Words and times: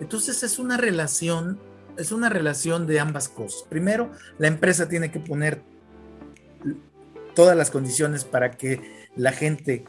Entonces 0.00 0.42
es 0.42 0.58
una 0.58 0.76
relación, 0.76 1.58
es 1.96 2.12
una 2.12 2.28
relación 2.28 2.86
de 2.86 3.00
ambas 3.00 3.28
cosas. 3.28 3.64
Primero, 3.68 4.10
la 4.38 4.48
empresa 4.48 4.88
tiene 4.88 5.10
que 5.10 5.20
poner 5.20 5.62
todas 7.34 7.56
las 7.56 7.70
condiciones 7.70 8.24
para 8.24 8.52
que 8.52 9.08
la 9.14 9.32
gente 9.32 9.84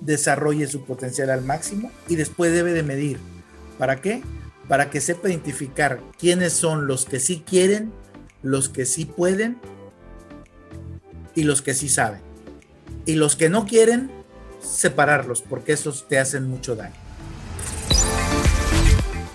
desarrolle 0.00 0.66
su 0.66 0.84
potencial 0.84 1.30
al 1.30 1.42
máximo 1.42 1.90
y 2.08 2.16
después 2.16 2.52
debe 2.52 2.72
de 2.72 2.82
medir. 2.82 3.18
¿Para 3.78 4.00
qué? 4.00 4.22
Para 4.68 4.90
que 4.90 5.00
sepa 5.00 5.28
identificar 5.28 6.00
quiénes 6.18 6.52
son 6.52 6.86
los 6.86 7.04
que 7.04 7.20
sí 7.20 7.42
quieren, 7.46 7.92
los 8.42 8.68
que 8.68 8.84
sí 8.84 9.04
pueden 9.04 9.58
y 11.34 11.44
los 11.44 11.62
que 11.62 11.74
sí 11.74 11.88
saben. 11.88 12.20
Y 13.06 13.14
los 13.14 13.36
que 13.36 13.48
no 13.48 13.66
quieren, 13.66 14.10
separarlos 14.60 15.42
porque 15.42 15.72
esos 15.72 16.08
te 16.08 16.18
hacen 16.18 16.48
mucho 16.48 16.76
daño. 16.76 16.94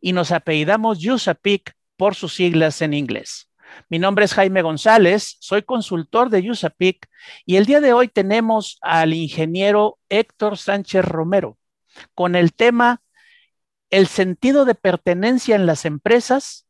y 0.00 0.12
nos 0.12 0.32
apellidamos 0.32 1.04
USAPIC 1.04 1.74
por 1.96 2.14
sus 2.14 2.34
siglas 2.34 2.82
en 2.82 2.94
inglés. 2.94 3.50
Mi 3.88 3.98
nombre 3.98 4.24
es 4.24 4.34
Jaime 4.34 4.62
González, 4.62 5.36
soy 5.40 5.62
consultor 5.62 6.30
de 6.30 6.50
USAPIC 6.50 7.08
y 7.44 7.56
el 7.56 7.66
día 7.66 7.80
de 7.80 7.92
hoy 7.92 8.08
tenemos 8.08 8.78
al 8.82 9.14
ingeniero 9.14 9.98
Héctor 10.08 10.58
Sánchez 10.58 11.04
Romero 11.04 11.58
con 12.14 12.36
el 12.36 12.52
tema 12.52 13.02
El 13.90 14.06
sentido 14.06 14.64
de 14.64 14.74
pertenencia 14.74 15.56
en 15.56 15.66
las 15.66 15.84
empresas, 15.84 16.66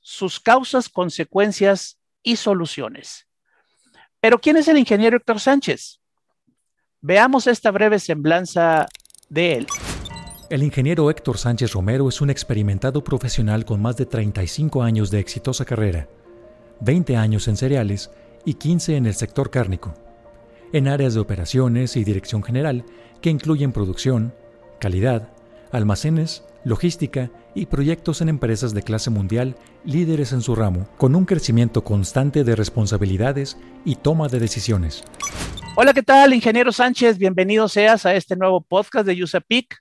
sus 0.00 0.40
causas, 0.40 0.88
consecuencias 0.88 1.98
y 2.22 2.36
soluciones. 2.36 3.26
Pero 4.20 4.40
¿quién 4.40 4.56
es 4.56 4.68
el 4.68 4.78
ingeniero 4.78 5.16
Héctor 5.16 5.40
Sánchez? 5.40 6.00
Veamos 7.00 7.46
esta 7.46 7.70
breve 7.70 7.98
semblanza 7.98 8.86
de 9.28 9.54
él. 9.54 9.66
El 10.50 10.62
ingeniero 10.62 11.10
Héctor 11.10 11.36
Sánchez 11.36 11.72
Romero 11.74 12.08
es 12.08 12.22
un 12.22 12.30
experimentado 12.30 13.04
profesional 13.04 13.66
con 13.66 13.82
más 13.82 13.98
de 13.98 14.06
35 14.06 14.82
años 14.82 15.10
de 15.10 15.18
exitosa 15.18 15.66
carrera, 15.66 16.08
20 16.80 17.18
años 17.18 17.48
en 17.48 17.58
cereales 17.58 18.10
y 18.46 18.54
15 18.54 18.96
en 18.96 19.04
el 19.04 19.14
sector 19.14 19.50
cárnico, 19.50 19.92
en 20.72 20.88
áreas 20.88 21.12
de 21.12 21.20
operaciones 21.20 21.96
y 21.96 22.04
dirección 22.04 22.42
general 22.42 22.86
que 23.20 23.28
incluyen 23.28 23.72
producción, 23.72 24.32
calidad, 24.80 25.28
almacenes, 25.70 26.44
logística 26.64 27.30
y 27.54 27.66
proyectos 27.66 28.22
en 28.22 28.30
empresas 28.30 28.72
de 28.72 28.82
clase 28.82 29.10
mundial 29.10 29.54
líderes 29.84 30.32
en 30.32 30.40
su 30.40 30.54
ramo, 30.54 30.88
con 30.96 31.14
un 31.14 31.26
crecimiento 31.26 31.84
constante 31.84 32.42
de 32.42 32.56
responsabilidades 32.56 33.58
y 33.84 33.96
toma 33.96 34.28
de 34.28 34.38
decisiones. 34.38 35.04
Hola, 35.76 35.92
¿qué 35.92 36.02
tal, 36.02 36.32
ingeniero 36.32 36.72
Sánchez? 36.72 37.18
Bienvenido 37.18 37.68
seas 37.68 38.06
a 38.06 38.14
este 38.14 38.34
nuevo 38.34 38.62
podcast 38.62 39.06
de 39.06 39.22
USAPIC. 39.22 39.76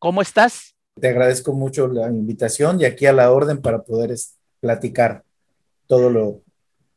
¿Cómo 0.00 0.22
estás? 0.22 0.74
Te 0.98 1.08
agradezco 1.08 1.52
mucho 1.52 1.86
la 1.86 2.08
invitación 2.08 2.80
y 2.80 2.86
aquí 2.86 3.04
a 3.04 3.12
la 3.12 3.30
orden 3.30 3.60
para 3.60 3.82
poder 3.82 4.14
platicar 4.58 5.24
todo 5.86 6.08
lo 6.08 6.40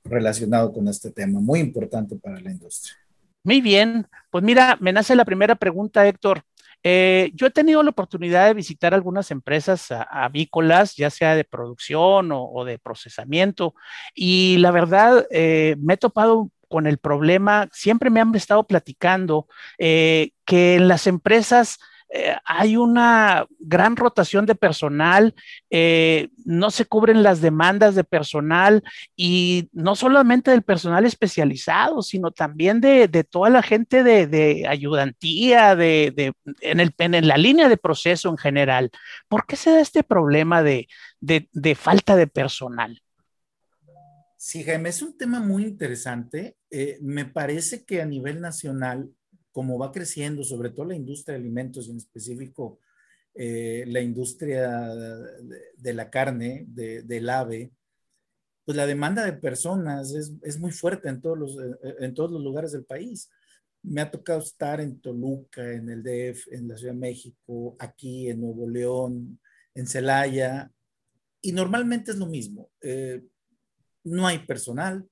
relacionado 0.06 0.72
con 0.72 0.88
este 0.88 1.12
tema, 1.12 1.42
muy 1.42 1.60
importante 1.60 2.16
para 2.16 2.40
la 2.40 2.50
industria. 2.50 2.96
Muy 3.44 3.60
bien, 3.60 4.08
pues 4.32 4.42
mira, 4.42 4.78
me 4.80 4.94
nace 4.94 5.18
la 5.18 5.26
primera 5.26 5.56
pregunta, 5.56 6.08
Héctor. 6.08 6.44
Eh, 6.82 7.32
yo 7.34 7.48
he 7.48 7.52
tenido 7.52 7.84
la 7.84 7.90
oportunidad 7.90 8.48
de 8.48 8.54
visitar 8.54 8.94
algunas 8.94 9.32
empresas 9.32 9.90
avícolas, 10.10 10.96
ya 10.96 11.10
sea 11.10 11.36
de 11.36 11.44
producción 11.44 12.30
o, 12.32 12.64
de 12.64 12.80
procesamiento, 12.80 13.76
y 14.16 14.58
la 14.60 14.72
verdad 14.72 15.28
eh, 15.30 15.76
me 15.80 15.96
he 15.96 15.98
topado 15.98 16.52
con 16.70 16.88
el 16.88 17.00
problema, 17.00 17.68
siempre 17.74 18.10
me 18.10 18.22
han 18.22 18.34
estado 18.34 18.64
platicando 18.64 19.48
eh, 19.78 20.32
que 20.46 20.76
en 20.76 20.88
las 20.88 21.06
empresas 21.06 21.80
eh, 22.10 22.36
hay 22.46 22.78
una 22.78 23.48
gran 23.60 23.96
rotación 23.96 24.46
de 24.46 24.56
personal, 24.56 25.34
eh, 25.70 26.30
no 26.46 26.70
se 26.72 26.86
cubren 26.86 27.24
las 27.24 27.42
demandas 27.42 27.96
de 27.96 28.04
personal 28.04 28.84
y 29.16 29.70
no 29.72 29.96
solamente 29.96 30.52
del 30.52 30.62
personal 30.62 31.06
especializado, 31.06 32.02
sino 32.02 32.32
también 32.32 32.82
de, 32.82 33.08
toda 33.30 33.50
la 33.50 33.64
gente 33.64 34.04
de, 34.04 34.68
ayudantía, 34.68 35.76
de, 35.76 36.34
en, 36.62 37.28
la 37.28 37.38
línea 37.38 37.70
de 37.70 37.78
proceso 37.78 38.30
en 38.30 38.38
general. 38.38 38.92
¿Por 39.28 39.46
qué 39.46 39.56
se 39.56 39.72
da 39.72 39.80
este 39.80 40.04
problema 40.04 40.62
de, 40.62 40.88
falta 41.76 42.16
de 42.16 42.28
personal? 42.28 43.02
Sí, 44.38 44.64
Jaime, 44.64 44.90
es 44.90 45.02
un 45.02 45.18
tema 45.18 45.40
muy 45.40 45.64
interesante. 45.64 46.58
Eh, 46.70 46.98
me 47.02 47.26
parece 47.26 47.86
que 47.86 48.02
a 48.02 48.06
nivel 48.06 48.42
nacional 48.42 49.10
como 49.54 49.80
va 49.80 49.94
creciendo, 49.94 50.44
sobre 50.44 50.72
todo 50.72 50.88
la 50.88 50.96
industria 50.96 51.38
de 51.38 51.42
alimentos 51.42 51.88
en 51.88 51.96
específico 51.96 52.80
eh, 53.36 53.86
la 53.88 54.00
industria 54.00 54.70
de, 55.76 55.94
la 55.94 56.10
carne, 56.12 56.66
del 56.68 57.30
ave, 57.30 57.72
pues 58.64 58.78
la 58.78 58.86
demanda 58.86 59.26
de 59.26 59.34
personas 59.34 60.14
es, 60.14 60.60
muy 60.60 60.72
fuerte 60.72 61.10
en 61.10 61.20
todos, 61.20 61.38
los, 61.40 61.58
eh, 61.58 61.96
en 62.00 62.14
todos 62.14 62.32
los 62.32 62.44
lugares 62.44 62.74
del 62.74 62.86
país. 62.86 63.32
Me 63.82 64.02
ha 64.02 64.12
tocado 64.12 64.40
estar 64.40 64.80
en 64.80 65.02
Toluca, 65.02 65.74
en 65.74 65.90
el 65.90 66.04
DF, 66.04 66.48
en 66.54 66.68
la 66.68 66.78
Ciudad 66.78 66.94
de 66.94 67.00
México, 67.00 67.76
aquí 67.80 68.30
en 68.30 68.42
Nuevo 68.42 68.70
León, 68.70 69.40
en 69.74 69.88
Celaya, 69.88 70.72
y 71.42 71.52
normalmente 71.54 72.12
es 72.12 72.18
lo 72.18 72.28
mismo. 72.28 72.70
Eh, 72.82 73.24
no 74.04 74.28
hay 74.28 74.46
personal 74.46 75.10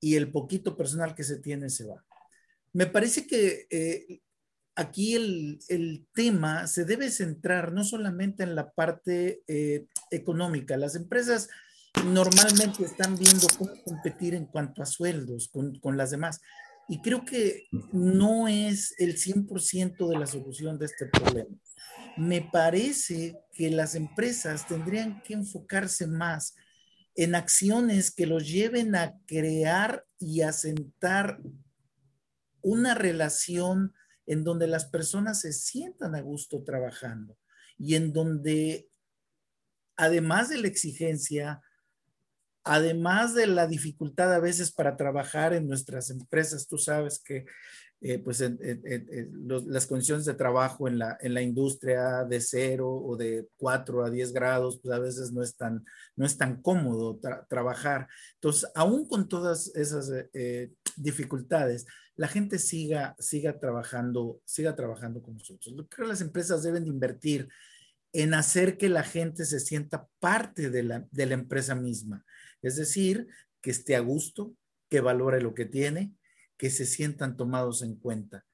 y 0.00 0.14
el 0.14 0.32
poquito 0.32 0.76
personal 0.76 1.14
que 1.14 1.24
se 1.24 1.38
tiene 1.40 1.68
se 1.68 1.84
va. 1.84 2.04
Me 2.78 2.86
parece 2.86 3.26
que 3.26 3.66
eh, 3.70 4.20
aquí 4.76 5.16
el, 5.16 6.06
tema 6.14 6.68
se 6.68 6.84
debe 6.84 7.10
centrar 7.10 7.72
no 7.72 7.82
solamente 7.82 8.44
en 8.44 8.54
la 8.54 8.70
parte 8.70 9.42
eh, 9.48 9.86
económica. 10.12 10.76
Las 10.76 10.94
empresas 10.94 11.48
normalmente 12.04 12.84
están 12.84 13.18
viendo 13.18 13.48
cómo 13.58 13.72
competir 13.82 14.36
en 14.36 14.46
cuanto 14.46 14.80
a 14.80 14.86
sueldos 14.86 15.48
con, 15.48 15.80
con 15.80 15.96
las 15.96 16.12
demás. 16.12 16.40
Y 16.88 17.02
creo 17.02 17.24
que 17.24 17.66
no 17.90 18.46
es 18.46 18.94
el 18.98 19.16
100% 19.16 20.08
de 20.08 20.16
la 20.16 20.28
solución 20.28 20.78
de 20.78 20.86
este 20.86 21.06
problema. 21.06 21.56
Me 22.16 22.42
parece 22.42 23.40
que 23.54 23.70
las 23.70 23.96
empresas 23.96 24.68
tendrían 24.68 25.20
que 25.22 25.34
enfocarse 25.34 26.06
más 26.06 26.54
en 27.16 27.34
acciones 27.34 28.12
que 28.12 28.26
los 28.26 28.48
lleven 28.48 28.94
a 28.94 29.18
crear 29.26 30.06
y 30.20 30.42
asentar 30.42 31.40
una 32.62 32.94
relación 32.94 33.94
en 34.26 34.44
donde 34.44 34.66
las 34.66 34.86
personas 34.86 35.40
se 35.40 35.52
sientan 35.52 36.14
a 36.14 36.20
gusto 36.20 36.62
trabajando 36.62 37.36
y 37.78 37.94
en 37.94 38.12
donde, 38.12 38.88
además 39.96 40.50
de 40.50 40.58
la 40.58 40.68
exigencia, 40.68 41.62
además 42.64 43.34
de 43.34 43.46
la 43.46 43.66
dificultad 43.66 44.34
a 44.34 44.40
veces 44.40 44.70
para 44.70 44.96
trabajar 44.96 45.54
en 45.54 45.66
nuestras 45.66 46.10
empresas, 46.10 46.68
tú 46.68 46.76
sabes 46.76 47.20
que 47.20 47.46
eh, 48.00 48.20
pues 48.20 48.40
las 48.40 49.86
condiciones 49.88 50.24
de 50.24 50.34
trabajo 50.34 50.86
en 50.86 50.98
la, 50.98 51.42
industria 51.42 52.24
de 52.24 52.40
cero 52.40 52.88
o 52.88 53.16
de 53.16 53.48
4 53.56 54.04
a 54.04 54.10
10 54.10 54.32
grados, 54.32 54.78
pues 54.80 54.94
a 54.94 55.00
veces 55.00 55.32
no 55.32 55.42
es 55.42 55.56
tan, 55.56 55.84
no 56.14 56.24
es 56.24 56.38
tan 56.38 56.62
cómodo 56.62 57.18
trabajar. 57.48 58.06
Entonces, 58.34 58.70
aún 58.76 59.08
con 59.08 59.28
todas 59.28 59.74
esas 59.74 60.12
eh, 60.32 60.70
dificultades, 60.96 61.86
la 62.18 62.26
gente 62.26 62.58
siga, 62.58 63.14
siga, 63.20 63.60
trabajando, 63.60 64.42
siga 64.44 64.74
trabajando 64.74 65.22
con 65.22 65.34
nosotros. 65.34 65.72
Creo 65.88 66.06
que 66.06 66.10
las 66.10 66.20
empresas 66.20 66.64
deben 66.64 66.82
de 66.82 66.90
invertir 66.90 67.48
en 68.12 68.34
hacer 68.34 68.76
que 68.76 68.88
la 68.88 69.04
gente 69.04 69.44
se 69.44 69.60
sienta 69.60 70.08
parte 70.18 70.68
de 70.68 70.82
la, 70.82 71.06
de 71.12 71.26
la 71.26 71.34
empresa 71.34 71.76
misma. 71.76 72.24
Es 72.60 72.74
decir, 72.74 73.28
que 73.60 73.70
esté 73.70 73.94
a 73.94 74.00
gusto, 74.00 74.52
que 74.90 75.00
valore 75.00 75.40
lo 75.40 75.54
que 75.54 75.64
tiene, 75.64 76.12
que 76.56 76.70
se 76.70 76.86
sientan 76.86 77.36
tomados 77.36 77.82
en 77.82 77.94
cuenta. 77.94 78.44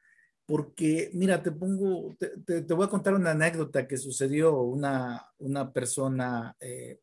Porque, 0.45 1.11
mira, 1.15 1.43
te 1.43 1.51
pongo, 1.51 2.15
te, 2.19 2.61
voy 2.75 2.85
a 2.85 2.91
contar 2.91 3.15
una 3.15 3.31
anécdota 3.31 3.89
que 3.89 3.97
sucedió. 3.97 4.61
Una, 4.61 5.27
una 5.39 5.73
persona 5.73 6.55
eh, 6.61 7.01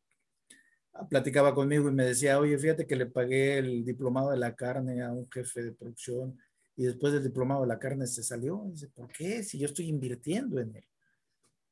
platicaba 1.10 1.56
conmigo 1.56 1.90
y 1.90 1.94
me 1.94 2.06
decía, 2.06 2.38
oye, 2.38 2.56
fíjate 2.60 2.86
que 2.86 2.96
le 2.96 3.08
pagué 3.08 3.58
el 3.58 3.84
diplomado 3.84 4.30
de 4.30 4.38
la 4.38 4.56
carne 4.56 5.02
a 5.02 5.12
un 5.12 5.28
jefe 5.32 5.64
de 5.64 5.72
producción 5.72 6.38
y 6.76 6.84
después 6.84 7.14
del 7.14 7.24
diplomado 7.24 7.62
de 7.62 7.68
la 7.68 7.80
carne 7.80 8.08
se 8.08 8.24
salió. 8.24 8.64
dice, 8.68 8.88
¿por 8.90 9.12
qué? 9.12 9.44
Si 9.44 9.60
yo 9.60 9.68
estoy 9.68 9.88
invirtiendo 9.88 10.60
en 10.60 10.76
él. 10.76 10.88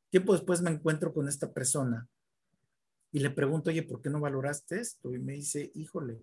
Tiempo 0.09 0.33
después 0.33 0.61
me 0.61 0.71
encuentro 0.71 1.13
con 1.13 1.27
esta 1.27 1.51
persona 1.51 2.07
y 3.11 3.19
le 3.19 3.29
pregunto, 3.29 3.69
oye, 3.69 3.83
¿por 3.83 4.01
qué 4.01 4.09
no 4.09 4.19
valoraste 4.19 4.79
esto? 4.79 5.13
Y 5.13 5.19
me 5.19 5.33
dice, 5.33 5.71
híjole, 5.73 6.21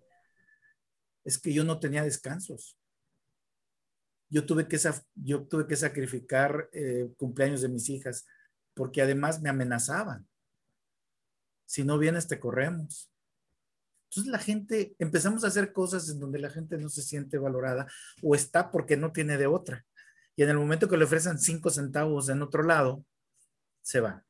es 1.25 1.39
que 1.39 1.53
yo 1.53 1.65
no 1.65 1.81
tenía 1.81 2.05
descansos. 2.05 2.79
Yo 4.29 4.45
tuve 4.45 4.67
que, 4.69 4.79
yo 5.15 5.47
tuve 5.47 5.67
que 5.67 5.77
sacrificar 5.77 6.69
eh, 6.73 7.13
cumpleaños 7.17 7.63
de 7.63 7.69
mis 7.69 7.89
hijas 7.89 8.27
porque 8.75 9.03
además 9.03 9.41
me 9.41 9.49
amenazaban. 9.49 10.29
Si 11.65 11.83
no 11.83 11.99
vienes, 11.99 12.29
te 12.29 12.39
corremos. 12.39 13.11
Entonces 14.17 14.33
la 14.33 14.39
gente, 14.39 14.97
empezamos 14.99 15.45
a 15.45 15.49
hacer 15.49 15.75
cosas 15.75 16.09
en 16.09 16.19
donde 16.19 16.39
la 16.39 16.49
gente 16.49 16.79
no 16.79 16.89
se 16.89 17.03
siente 17.03 17.37
valorada 17.37 17.87
o 18.23 18.35
está 18.35 18.71
porque 18.71 18.97
no 18.97 19.13
tiene 19.13 19.37
de 19.37 19.47
otra. 19.47 19.85
Y 20.35 20.43
en 20.43 20.49
el 20.49 20.57
momento 20.57 20.89
que 20.89 20.97
le 20.97 21.05
ofrecen 21.05 21.39
cinco 21.39 21.69
centavos 21.69 22.31
en 22.31 22.41
otro 22.41 22.63
lado, 22.63 23.05
se 23.83 24.01
va. 24.01 24.25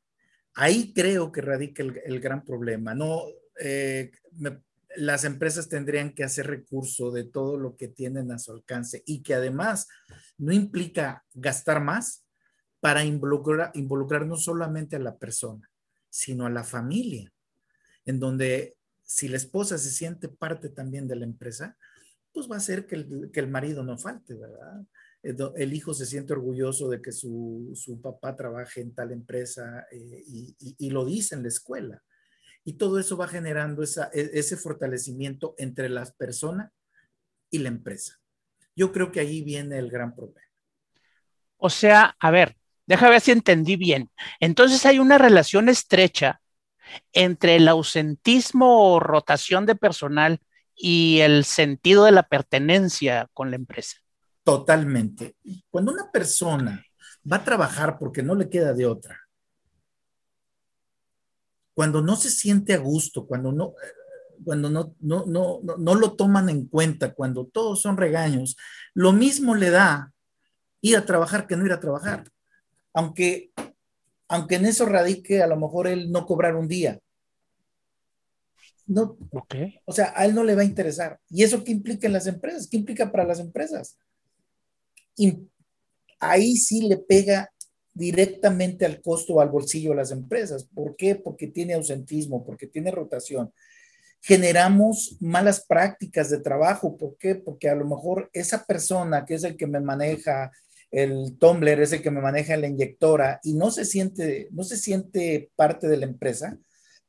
Ahí 0.55 0.93
creo 0.93 1.31
que 1.31 1.39
radica 1.39 1.83
el, 1.83 2.19
gran 2.19 2.43
problema. 2.43 2.93
No, 2.95 3.23
eh, 3.61 4.11
las 4.97 5.23
empresas 5.23 5.69
tendrían 5.69 6.13
que 6.13 6.25
hacer 6.25 6.47
recurso 6.47 7.09
de 7.11 7.23
todo 7.23 7.57
lo 7.57 7.77
que 7.77 7.87
tienen 7.87 8.29
a 8.33 8.39
su 8.39 8.51
alcance 8.51 9.03
y 9.05 9.23
que 9.23 9.35
además 9.35 9.87
no 10.37 10.51
implica 10.51 11.23
gastar 11.33 11.81
más 11.81 12.25
para 12.81 13.05
involucrar, 13.05 13.71
involucrar 13.73 14.25
no 14.25 14.35
solamente 14.35 14.97
a 14.97 14.99
la 14.99 15.17
persona, 15.17 15.69
sino 16.09 16.45
a 16.45 16.49
la 16.49 16.65
familia, 16.65 17.31
en 18.03 18.19
donde 18.19 18.77
si 19.07 19.29
la 19.29 19.37
esposa 19.37 19.77
se 19.77 19.89
siente 19.89 20.27
parte 20.27 20.69
también 20.69 21.07
de 21.07 21.15
la 21.15 21.25
empresa, 21.25 21.77
pues 22.33 22.51
va 22.51 22.55
a 22.55 22.59
hacer 22.59 22.85
que 22.85 22.95
el, 22.95 23.31
que 23.31 23.39
el 23.39 23.47
marido 23.47 23.83
no 23.83 23.97
falte, 23.97 24.35
¿verdad? 24.35 24.85
El 25.55 25.73
hijo 25.73 25.93
se 25.93 26.05
siente 26.05 26.33
orgulloso 26.33 26.89
de 26.89 27.01
que 27.01 27.11
su, 27.11 27.71
su 27.73 28.01
papá 28.01 28.35
trabaje 28.35 28.81
en 28.81 28.93
tal 28.93 29.11
empresa 29.11 29.87
eh, 29.91 30.23
y, 30.27 30.55
y, 30.77 30.89
lo 30.89 31.05
dice 31.05 31.35
en 31.35 31.41
la 31.41 31.47
escuela. 31.47 32.03
Y 32.63 32.73
todo 32.73 32.99
eso 32.99 33.17
va 33.17 33.27
generando 33.27 33.81
esa, 33.81 34.09
e, 34.13 34.29
ese 34.33 34.57
fortalecimiento 34.57 35.55
entre 35.57 35.89
las 35.89 36.11
personas 36.11 36.71
y 37.49 37.59
la 37.59 37.69
empresa. 37.69 38.19
Yo 38.75 38.91
creo 38.91 39.11
que 39.11 39.21
ahí 39.21 39.41
viene 39.41 39.79
el 39.79 39.89
gran 39.89 40.13
problema. 40.13 40.41
O 41.57 41.69
sea, 41.69 42.15
a 42.19 42.29
ver, 42.29 42.57
déjame 42.85 43.11
ver 43.11 43.21
si 43.21 43.31
entendí 43.31 43.77
bien. 43.77 44.11
Entonces 44.39 44.85
hay 44.85 44.99
una 44.99 45.17
relación 45.17 45.69
estrecha 45.69 46.41
entre 47.13 47.55
el 47.55 47.67
ausentismo 47.67 48.93
o 48.93 48.99
rotación 48.99 49.65
de 49.65 49.75
personal 49.75 50.39
y 50.75 51.19
el 51.19 51.43
sentido 51.43 52.05
de 52.05 52.11
la 52.11 52.23
pertenencia 52.23 53.29
con 53.33 53.49
la 53.49 53.55
empresa. 53.55 53.97
Totalmente. 54.43 55.35
Cuando 55.69 55.91
una 55.91 56.11
persona 56.11 56.83
va 57.29 57.37
a 57.37 57.43
trabajar 57.43 57.97
porque 57.99 58.23
no 58.23 58.35
le 58.35 58.49
queda 58.49 58.73
de 58.73 58.85
otra, 58.85 59.19
cuando 61.73 62.01
no 62.01 62.15
se 62.15 62.29
siente 62.29 62.73
a 62.73 62.77
gusto, 62.77 63.27
cuando 63.27 63.51
no, 63.51 63.73
cuando 64.43 64.69
no, 64.69 64.95
no, 64.99 65.25
no, 65.27 65.59
no, 65.61 65.95
lo 65.95 66.13
toman 66.13 66.49
en 66.49 66.67
cuenta, 66.67 67.13
cuando 67.13 67.45
todos 67.45 67.81
son 67.81 67.97
regaños, 67.97 68.55
lo 68.93 69.11
mismo 69.11 69.53
le 69.53 69.69
da 69.69 70.11
ir 70.81 70.97
a 70.97 71.05
trabajar 71.05 71.45
que 71.45 71.55
no 71.55 71.65
ir 71.65 71.73
a 71.73 71.79
trabajar. 71.79 72.23
Aunque 72.93 73.51
aunque 74.27 74.55
en 74.55 74.65
eso 74.65 74.85
radique 74.85 75.41
a 75.41 75.47
lo 75.47 75.57
mejor 75.57 75.87
él 75.87 76.11
no 76.11 76.25
cobrar 76.25 76.55
un 76.55 76.67
día. 76.67 76.99
No, 78.85 79.17
O 79.85 79.91
sea, 79.91 80.13
a 80.15 80.25
él 80.25 80.33
no 80.33 80.45
le 80.45 80.55
va 80.55 80.61
a 80.61 80.65
interesar. 80.65 81.19
¿Y 81.29 81.43
eso 81.43 81.63
qué 81.63 81.71
implica 81.73 82.07
en 82.07 82.13
las 82.13 82.25
empresas? 82.25 82.67
¿Qué 82.69 82.77
implica 82.77 83.11
para 83.11 83.25
las 83.25 83.39
empresas? 83.39 83.97
Y 85.17 85.49
ahí 86.19 86.55
sí 86.55 86.87
le 86.87 86.97
pega 86.97 87.51
directamente 87.93 88.85
al 88.85 89.01
costo 89.01 89.33
o 89.33 89.41
al 89.41 89.49
bolsillo 89.49 89.89
de 89.89 89.97
las 89.97 90.11
empresas. 90.11 90.65
¿Por 90.73 90.95
qué? 90.95 91.15
Porque 91.15 91.47
tiene 91.47 91.73
ausentismo, 91.73 92.45
porque 92.45 92.67
tiene 92.67 92.91
rotación. 92.91 93.51
Generamos 94.21 95.17
malas 95.19 95.65
prácticas 95.65 96.29
de 96.29 96.39
trabajo. 96.39 96.95
¿Por 96.95 97.17
qué? 97.17 97.35
Porque 97.35 97.69
a 97.69 97.75
lo 97.75 97.85
mejor 97.85 98.29
esa 98.31 98.65
persona 98.65 99.25
que 99.25 99.35
es 99.35 99.43
el 99.43 99.57
que 99.57 99.67
me 99.67 99.81
maneja 99.81 100.51
el 100.91 101.37
tumbler 101.37 101.81
es 101.81 101.93
el 101.93 102.01
que 102.01 102.11
me 102.11 102.21
maneja 102.21 102.57
la 102.57 102.67
inyectora 102.67 103.39
y 103.43 103.53
no 103.53 103.71
se 103.71 103.85
siente, 103.85 104.47
no 104.51 104.63
se 104.63 104.77
siente 104.77 105.51
parte 105.55 105.87
de 105.87 105.97
la 105.97 106.05
empresa, 106.05 106.57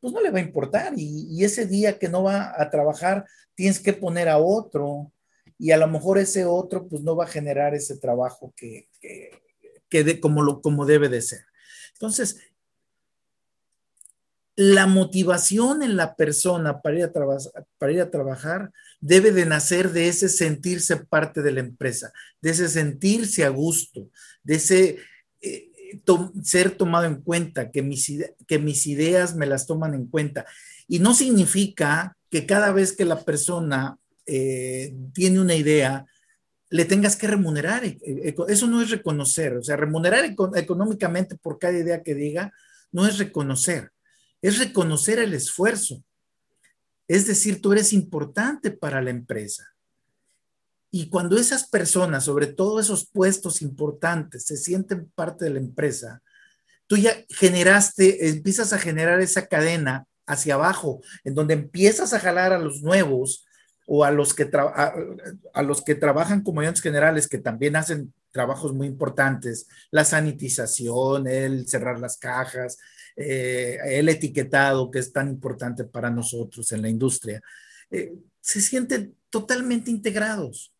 pues 0.00 0.12
no 0.12 0.20
le 0.20 0.30
va 0.30 0.38
a 0.38 0.42
importar. 0.42 0.92
Y, 0.96 1.44
ese 1.44 1.66
día 1.66 1.98
que 1.98 2.08
no 2.08 2.22
va 2.22 2.54
a 2.60 2.70
trabajar, 2.70 3.24
tienes 3.54 3.80
que 3.80 3.92
poner 3.92 4.28
a 4.28 4.38
otro 4.38 5.12
y 5.58 5.72
a 5.72 5.76
lo 5.76 5.88
mejor 5.88 6.18
ese 6.18 6.44
otro 6.44 6.88
pues 6.88 7.02
no 7.02 7.16
va 7.16 7.24
a 7.24 7.28
generar 7.28 7.74
ese 7.74 7.96
trabajo 7.98 8.52
que, 8.56 8.88
que, 9.00 10.20
como, 10.20 10.42
lo, 10.42 10.60
como 10.60 10.86
debe 10.86 11.08
de 11.08 11.22
ser. 11.22 11.40
Entonces, 11.94 12.38
la 14.58 14.88
motivación 14.88 15.84
en 15.84 15.96
la 15.96 16.16
persona 16.16 16.82
para 16.82 16.98
ir, 16.98 17.04
a 17.04 18.10
trabajar 18.10 18.72
debe 19.00 19.30
de 19.30 19.46
nacer 19.46 19.92
de 19.92 20.08
ese 20.08 20.28
sentirse 20.28 20.96
parte 20.96 21.42
de 21.42 21.52
la 21.52 21.60
empresa, 21.60 22.12
de 22.42 22.50
ese 22.50 22.68
sentirse 22.68 23.44
a 23.44 23.50
gusto, 23.50 24.10
de 24.42 24.56
ese 24.56 24.98
eh, 25.42 25.70
ser 26.42 26.72
tomado 26.72 27.04
en 27.04 27.22
cuenta, 27.22 27.70
que 27.70 27.82
mis, 27.82 28.12
que 28.48 28.58
mis 28.58 28.88
ideas 28.88 29.36
me 29.36 29.46
las 29.46 29.64
toman 29.68 29.94
en 29.94 30.08
cuenta. 30.08 30.44
Y 30.88 30.98
no 30.98 31.14
significa 31.14 32.16
que 32.28 32.44
cada 32.44 32.72
vez 32.72 32.96
que 32.96 33.04
la 33.04 33.24
persona 33.24 33.96
eh, 34.26 34.92
tiene 35.14 35.40
una 35.40 35.54
idea, 35.54 36.04
le 36.68 36.84
tengas 36.84 37.14
que 37.14 37.28
remunerar. 37.28 37.84
Eh, 37.84 38.34
eso 38.48 38.66
no 38.66 38.82
es 38.82 38.90
reconocer, 38.90 39.56
o 39.56 39.62
sea, 39.62 39.76
remunerar 39.76 40.24
económicamente 40.56 41.36
por 41.36 41.60
cada 41.60 41.78
idea 41.78 42.02
que 42.02 42.16
diga 42.16 42.52
no 42.90 43.06
es 43.06 43.18
reconocer 43.18 43.92
es 44.42 44.58
reconocer 44.58 45.18
el 45.18 45.34
esfuerzo. 45.34 46.02
Es 47.06 47.26
decir, 47.26 47.60
tú 47.62 47.72
eres 47.72 47.92
importante 47.92 48.70
para 48.70 49.00
la 49.00 49.10
empresa. 49.10 49.74
Y 50.90 51.08
cuando 51.08 51.36
esas 51.36 51.68
personas, 51.68 52.24
sobre 52.24 52.46
todo 52.46 52.80
esos 52.80 53.06
puestos 53.06 53.62
importantes, 53.62 54.46
se 54.46 54.56
sienten 54.56 55.10
parte 55.14 55.44
de 55.44 55.52
la 55.52 55.58
empresa, 55.58 56.22
tú 56.86 56.96
ya 56.96 57.12
generaste, 57.28 58.28
empiezas 58.28 58.72
a 58.72 58.78
generar 58.78 59.20
esa 59.20 59.46
cadena 59.46 60.06
hacia 60.26 60.54
abajo, 60.54 61.00
en 61.24 61.34
donde 61.34 61.54
empiezas 61.54 62.12
a 62.12 62.20
jalar 62.20 62.52
a 62.52 62.58
los 62.58 62.82
nuevos 62.82 63.46
o 63.86 64.04
a 64.04 64.10
los 64.10 64.34
que, 64.34 64.50
a, 64.52 65.62
los 65.62 65.82
que 65.82 65.94
trabajan 65.94 66.42
como 66.42 66.60
ayudantes 66.60 66.82
generales, 66.82 67.28
que 67.28 67.38
también 67.38 67.76
hacen 67.76 68.12
trabajos 68.30 68.74
muy 68.74 68.86
importantes, 68.86 69.66
la 69.90 70.04
sanitización, 70.04 71.26
el 71.26 71.66
cerrar 71.66 71.98
las 71.98 72.18
cajas, 72.18 72.78
eh, 73.20 73.78
el 73.84 74.08
etiquetado 74.08 74.92
que 74.92 75.00
es 75.00 75.12
tan 75.12 75.28
importante 75.28 75.82
para 75.82 76.08
nosotros 76.08 76.70
en 76.70 76.82
la 76.82 76.88
industria, 76.88 77.42
eh, 77.90 78.14
se 78.40 78.60
sienten 78.60 79.16
totalmente 79.28 79.90
integrados. 79.90 80.72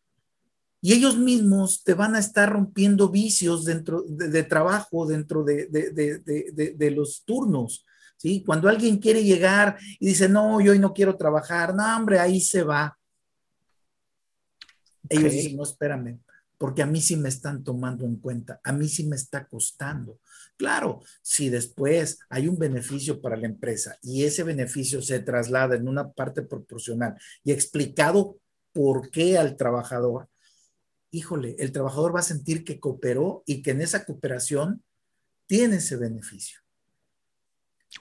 Y 0.81 0.93
ellos 0.93 1.17
mismos 1.17 1.83
te 1.83 1.93
van 1.93 2.15
a 2.15 2.19
estar 2.19 2.49
rompiendo 2.49 3.09
vicios 3.09 3.65
dentro 3.65 4.05
de, 4.07 4.43
trabajo, 4.43 5.05
dentro 5.05 5.43
de, 5.43 5.67
de, 5.67 6.91
los 6.91 7.25
turnos. 7.25 7.85
¿sí? 8.15 8.41
Cuando 8.45 8.69
alguien 8.69 8.99
quiere 8.99 9.21
llegar 9.21 9.77
y 9.99 10.07
dice, 10.07 10.29
no, 10.29 10.61
yo 10.61 10.71
hoy 10.71 10.79
no 10.79 10.93
quiero 10.93 11.17
trabajar, 11.17 11.75
no, 11.75 11.97
hombre, 11.97 12.19
ahí 12.19 12.39
se 12.39 12.63
va. 12.63 12.97
Ellos 15.09 15.33
dicen, 15.33 15.57
no, 15.57 15.63
espérame, 15.63 16.21
porque 16.57 16.81
a 16.81 16.85
mí 16.85 17.01
sí 17.01 17.17
me 17.17 17.27
están 17.27 17.61
tomando 17.65 18.05
en 18.05 18.15
cuenta, 18.15 18.61
a 18.63 18.71
mí 18.71 18.87
sí 18.87 19.05
me 19.05 19.17
está 19.17 19.45
costando. 19.45 20.21
Claro, 20.59 20.99
si 21.21 21.47
después 21.47 22.19
hay 22.29 22.49
un 22.49 22.59
beneficio 22.59 23.21
para 23.21 23.37
la 23.37 23.45
empresa 23.45 23.97
y 24.01 24.25
ese 24.25 24.43
beneficio 24.43 25.01
se 25.01 25.21
traslada 25.21 25.77
en 25.77 25.87
una 25.87 26.11
parte 26.11 26.41
proporcional 26.41 27.15
y 27.45 27.53
explicado 27.53 28.41
por 28.73 29.09
qué 29.09 29.37
al 29.37 29.55
trabajador, 29.55 30.27
híjole, 31.11 31.55
el 31.59 31.71
trabajador 31.71 32.13
va 32.13 32.19
a 32.19 32.23
sentir 32.23 32.65
que 32.65 32.77
cooperó 32.77 33.41
y 33.45 33.61
que 33.61 33.71
en 33.71 33.79
esa 33.79 34.03
cooperación 34.03 34.83
tiene 35.47 35.77
ese 35.77 35.95
beneficio. 35.95 36.59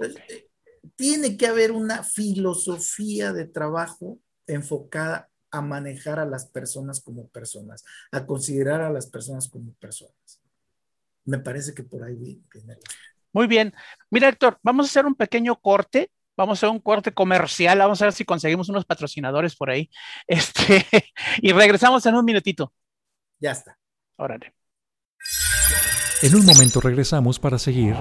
Eh, 0.01 0.51
tiene 0.97 1.37
que 1.37 1.47
haber 1.47 1.71
una 1.71 2.03
filosofía 2.03 3.33
de 3.33 3.45
trabajo 3.45 4.19
enfocada 4.49 5.31
a 5.53 5.61
manejar 5.61 6.19
a 6.19 6.27
las 6.27 6.47
personas 6.47 7.01
como 7.01 7.29
personas, 7.29 7.85
a 8.11 8.27
considerar 8.27 8.81
a 8.81 8.91
las 8.91 9.07
personas 9.07 9.49
como 9.49 9.75
personas 9.75 10.41
me 11.29 11.39
parece 11.39 11.75
que 11.75 11.83
por 11.83 12.03
ahí 12.03 12.17
viene. 12.17 12.43
Muy 13.33 13.47
bien. 13.47 13.75
Mira, 14.11 14.29
Héctor, 14.29 14.59
vamos 14.63 14.87
a 14.87 14.89
hacer 14.89 15.07
un 15.07 15.15
pequeño 15.15 15.57
corte. 15.57 16.11
Vamos 16.37 16.57
a 16.57 16.59
hacer 16.59 16.71
un 16.71 16.81
corte 16.81 17.13
comercial. 17.13 17.79
Vamos 17.79 18.01
a 18.01 18.07
ver 18.07 18.15
si 18.15 18.25
conseguimos 18.25 18.69
unos 18.69 18.87
patrocinadores 18.87 19.55
por 19.55 19.71
ahí. 19.71 19.91
Este, 20.27 20.87
y 21.43 21.53
regresamos 21.53 22.05
en 22.07 22.15
un 22.15 22.25
minutito. 22.25 22.73
Ya 23.39 23.53
está. 23.53 23.79
Órale. 24.17 24.55
En 26.23 26.35
un 26.35 26.47
momento 26.47 26.81
regresamos 26.81 27.39
para 27.39 27.59
seguir 27.59 27.95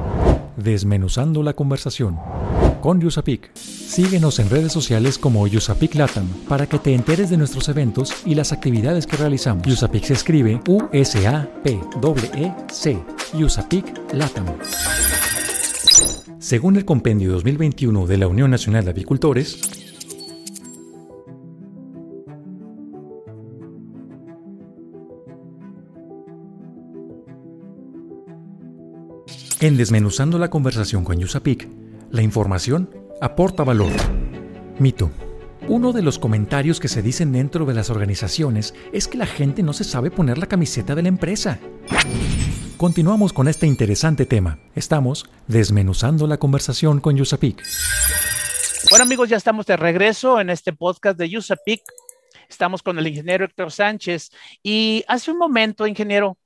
desmenuzando 0.56 1.44
la 1.44 1.54
conversación 1.54 2.18
con 2.82 3.02
Yusapik. 3.02 3.56
Síguenos 3.56 4.40
en 4.40 4.50
redes 4.50 4.72
sociales 4.72 5.18
como 5.18 5.48
Yusapik 5.48 5.96
Latam 5.96 6.28
para 6.48 6.68
que 6.68 6.80
te 6.80 6.94
enteres 6.94 7.30
de 7.30 7.38
nuestros 7.38 7.70
eventos 7.70 8.14
y 8.26 8.36
las 8.36 8.52
actividades 8.52 9.08
que 9.08 9.18
realizamos. 9.18 9.66
Yusapik 9.68 10.04
se 10.04 10.14
escribe 10.14 10.62
U-S-A-P-E-C. 10.68 11.74
Yusapik 13.38 13.86
Latam. 14.14 14.46
Según 16.40 16.78
el 16.78 16.86
Compendio 16.86 17.32
2021 17.34 18.08
de 18.08 18.18
la 18.18 18.28
Unión 18.28 18.52
Nacional 18.52 18.86
de 18.86 18.92
Avicultores, 18.92 19.60
En 29.60 29.76
Desmenuzando 29.76 30.38
la 30.38 30.52
conversación 30.52 31.04
con 31.04 31.18
Yusapik, 31.18 31.68
la 32.12 32.22
información 32.22 32.90
aporta 33.22 33.64
valor. 33.64 33.92
Mito. 34.80 35.12
Uno 35.68 35.92
de 35.92 36.02
los 36.02 36.18
comentarios 36.18 36.80
que 36.80 36.88
se 36.88 37.02
dicen 37.02 37.34
dentro 37.34 37.66
de 37.66 37.74
las 37.74 37.90
organizaciones 37.90 38.74
es 38.94 39.08
que 39.08 39.18
la 39.18 39.26
gente 39.26 39.64
no 39.64 39.74
se 39.74 39.84
sabe 39.84 40.12
poner 40.12 40.38
la 40.38 40.46
camiseta 40.46 40.96
de 40.96 41.02
la 41.02 41.10
empresa. 41.10 41.60
Continuamos 42.78 43.34
con 43.34 43.48
este 43.48 43.68
interesante 43.68 44.26
tema. 44.26 44.60
Estamos 44.76 45.30
desmenuzando 45.48 46.28
la 46.28 46.38
conversación 46.38 47.02
con 47.02 47.18
Yusapik. 47.18 47.64
Bueno 48.90 49.04
amigos, 49.04 49.28
ya 49.28 49.36
estamos 49.36 49.66
de 49.66 49.76
regreso 49.76 50.40
en 50.40 50.50
este 50.50 50.72
podcast 50.72 51.18
de 51.18 51.28
Yusapik. 51.28 51.82
Estamos 52.48 52.82
con 52.82 52.98
el 52.98 53.08
ingeniero 53.08 53.44
Héctor 53.44 53.72
Sánchez 53.72 54.30
y 54.64 55.04
hace 55.08 55.32
un 55.32 55.38
momento, 55.38 55.86
ingeniero, 55.86 56.38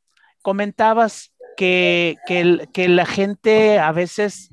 comentabas 0.42 1.32
que, 1.56 2.18
que, 2.26 2.90
la 2.90 3.06
gente 3.06 3.78
a 3.78 3.92
veces, 3.92 4.50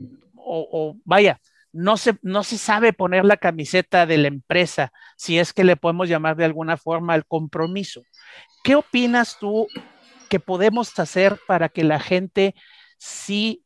o, 0.48 0.96
vaya, 1.04 1.40
no 1.72 1.96
se, 1.96 2.16
no 2.22 2.42
se 2.42 2.58
sabe 2.58 2.92
poner 2.92 3.24
la 3.24 3.36
camiseta 3.36 4.06
de 4.06 4.18
la 4.18 4.28
empresa, 4.28 4.92
si 5.16 5.38
es 5.38 5.52
que 5.52 5.64
le 5.64 5.76
podemos 5.76 6.08
llamar 6.08 6.36
de 6.36 6.44
alguna 6.44 6.76
forma 6.76 7.14
al 7.14 7.26
compromiso. 7.26 8.02
¿Qué 8.64 8.74
opinas 8.74 9.38
tú 9.38 9.66
que 10.28 10.40
podemos 10.40 10.98
hacer 10.98 11.38
para 11.46 11.68
que 11.68 11.84
la 11.84 12.00
gente 12.00 12.54
sí 12.98 13.64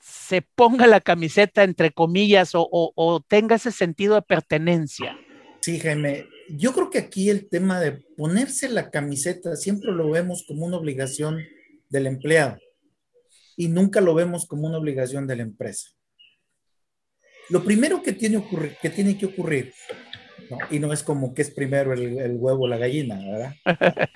se 0.00 0.42
ponga 0.42 0.86
la 0.86 1.00
camiseta, 1.00 1.64
entre 1.64 1.90
comillas, 1.90 2.54
o, 2.54 2.68
o 2.70 3.20
tenga 3.20 3.56
ese 3.56 3.72
sentido 3.72 4.14
de 4.14 4.22
pertenencia? 4.22 5.16
Sí, 5.60 5.80
Jaime. 5.80 6.28
Yo 6.48 6.72
creo 6.72 6.90
que 6.90 6.98
aquí 6.98 7.28
el 7.28 7.48
tema 7.48 7.80
de 7.80 7.92
ponerse 8.16 8.68
la 8.68 8.90
camiseta 8.90 9.56
siempre 9.56 9.90
lo 9.90 10.08
vemos 10.10 10.44
como 10.46 10.64
una 10.64 10.76
obligación 10.76 11.44
del 11.88 12.06
empleado 12.06 12.56
y 13.56 13.68
nunca 13.68 14.00
lo 14.00 14.14
vemos 14.14 14.46
como 14.46 14.68
una 14.68 14.78
obligación 14.78 15.26
de 15.26 15.36
la 15.36 15.42
empresa. 15.42 15.90
Lo 17.48 17.64
primero 17.64 18.02
que 18.02 18.12
tiene, 18.12 18.42
que, 18.82 18.90
tiene 18.90 19.16
que 19.16 19.26
ocurrir, 19.26 19.72
y 20.70 20.78
no 20.78 20.92
es 20.92 21.02
como 21.02 21.34
que 21.34 21.42
es 21.42 21.50
primero 21.50 21.92
el, 21.92 22.36
huevo 22.36 22.64
o 22.64 22.68
la 22.68 22.78
gallina, 22.78 23.18
¿verdad? 23.18 23.54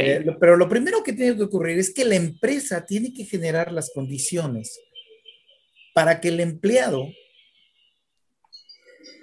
Eh, 0.00 0.24
pero 0.38 0.56
lo 0.56 0.68
primero 0.68 1.02
que 1.02 1.12
tiene 1.12 1.36
que 1.36 1.42
ocurrir 1.42 1.76
es 1.76 1.92
que 1.92 2.04
la 2.04 2.14
empresa 2.14 2.86
tiene 2.86 3.12
que 3.12 3.24
generar 3.24 3.72
las 3.72 3.90
condiciones 3.92 4.78
para 5.92 6.20
que 6.20 6.28
el 6.28 6.38
empleado 6.38 7.08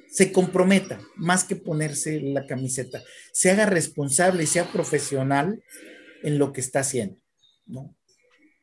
se 0.09 0.33
comprometa, 0.33 0.99
más 1.15 1.45
que 1.45 1.55
ponerse 1.55 2.19
la 2.19 2.45
camiseta, 2.45 3.01
se 3.31 3.51
haga 3.51 3.65
responsable 3.65 4.43
y 4.43 4.47
sea 4.47 4.69
profesional 4.69 5.63
en 6.23 6.39
lo 6.39 6.51
que 6.51 6.59
está 6.59 6.81
haciendo. 6.81 7.21
¿no? 7.65 7.95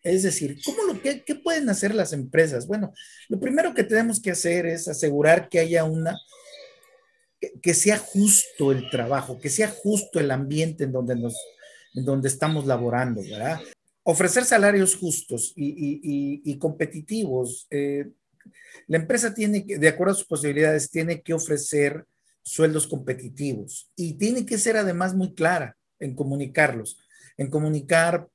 Es 0.02 0.25
decir, 0.25 0.59
¿cómo 0.64 0.82
lo, 0.85 1.00
qué, 1.00 1.23
pueden 1.42 1.68
hacer 1.68 1.94
las 1.94 2.12
empresas? 2.12 2.66
Bueno, 2.66 2.92
lo 3.28 3.38
primero 3.38 3.73
que 3.73 3.85
tenemos 3.85 4.21
que 4.21 4.32
hacer 4.32 4.66
es 4.66 4.88
asegurar 4.88 5.49
que 5.49 5.61
haya 5.61 5.85
una, 5.85 6.18
que, 7.61 7.75
sea 7.75 7.99
justo 7.99 8.73
el 8.73 8.90
trabajo, 8.90 9.38
que 9.38 9.49
sea 9.49 9.68
justo 9.68 10.18
el 10.18 10.30
ambiente 10.32 10.85
en 10.85 10.92
donde, 10.92 11.14
nos, 11.14 11.37
en 11.94 12.04
donde 12.04 12.28
estamos 12.28 12.66
laborando, 12.66 13.23
¿verdad? 13.23 13.61
Ofrecer 14.02 14.44
salarios 14.44 14.97
justos 14.97 15.52
y, 15.54 16.59
competitivos. 16.59 17.68
Eh, 17.71 18.11
la 18.88 18.97
empresa 18.97 19.32
tiene 19.32 19.64
que, 19.64 19.78
de 19.78 19.88
acuerdo 19.88 20.14
a 20.14 20.16
sus 20.16 20.26
posibilidades, 20.26 20.90
tiene 20.90 21.23
que 21.23 21.32
ofrecer 21.32 22.06
sueldos 22.42 22.88
competitivos 22.88 23.88
y 23.94 24.14
tiene 24.14 24.44
que 24.44 24.59
ser 24.59 24.76
además 24.76 25.14
muy 25.14 25.32
clara 25.32 25.76
en 26.00 26.16
comunicarlos, 26.16 26.99
en 27.37 27.49
comunicar 27.49 28.28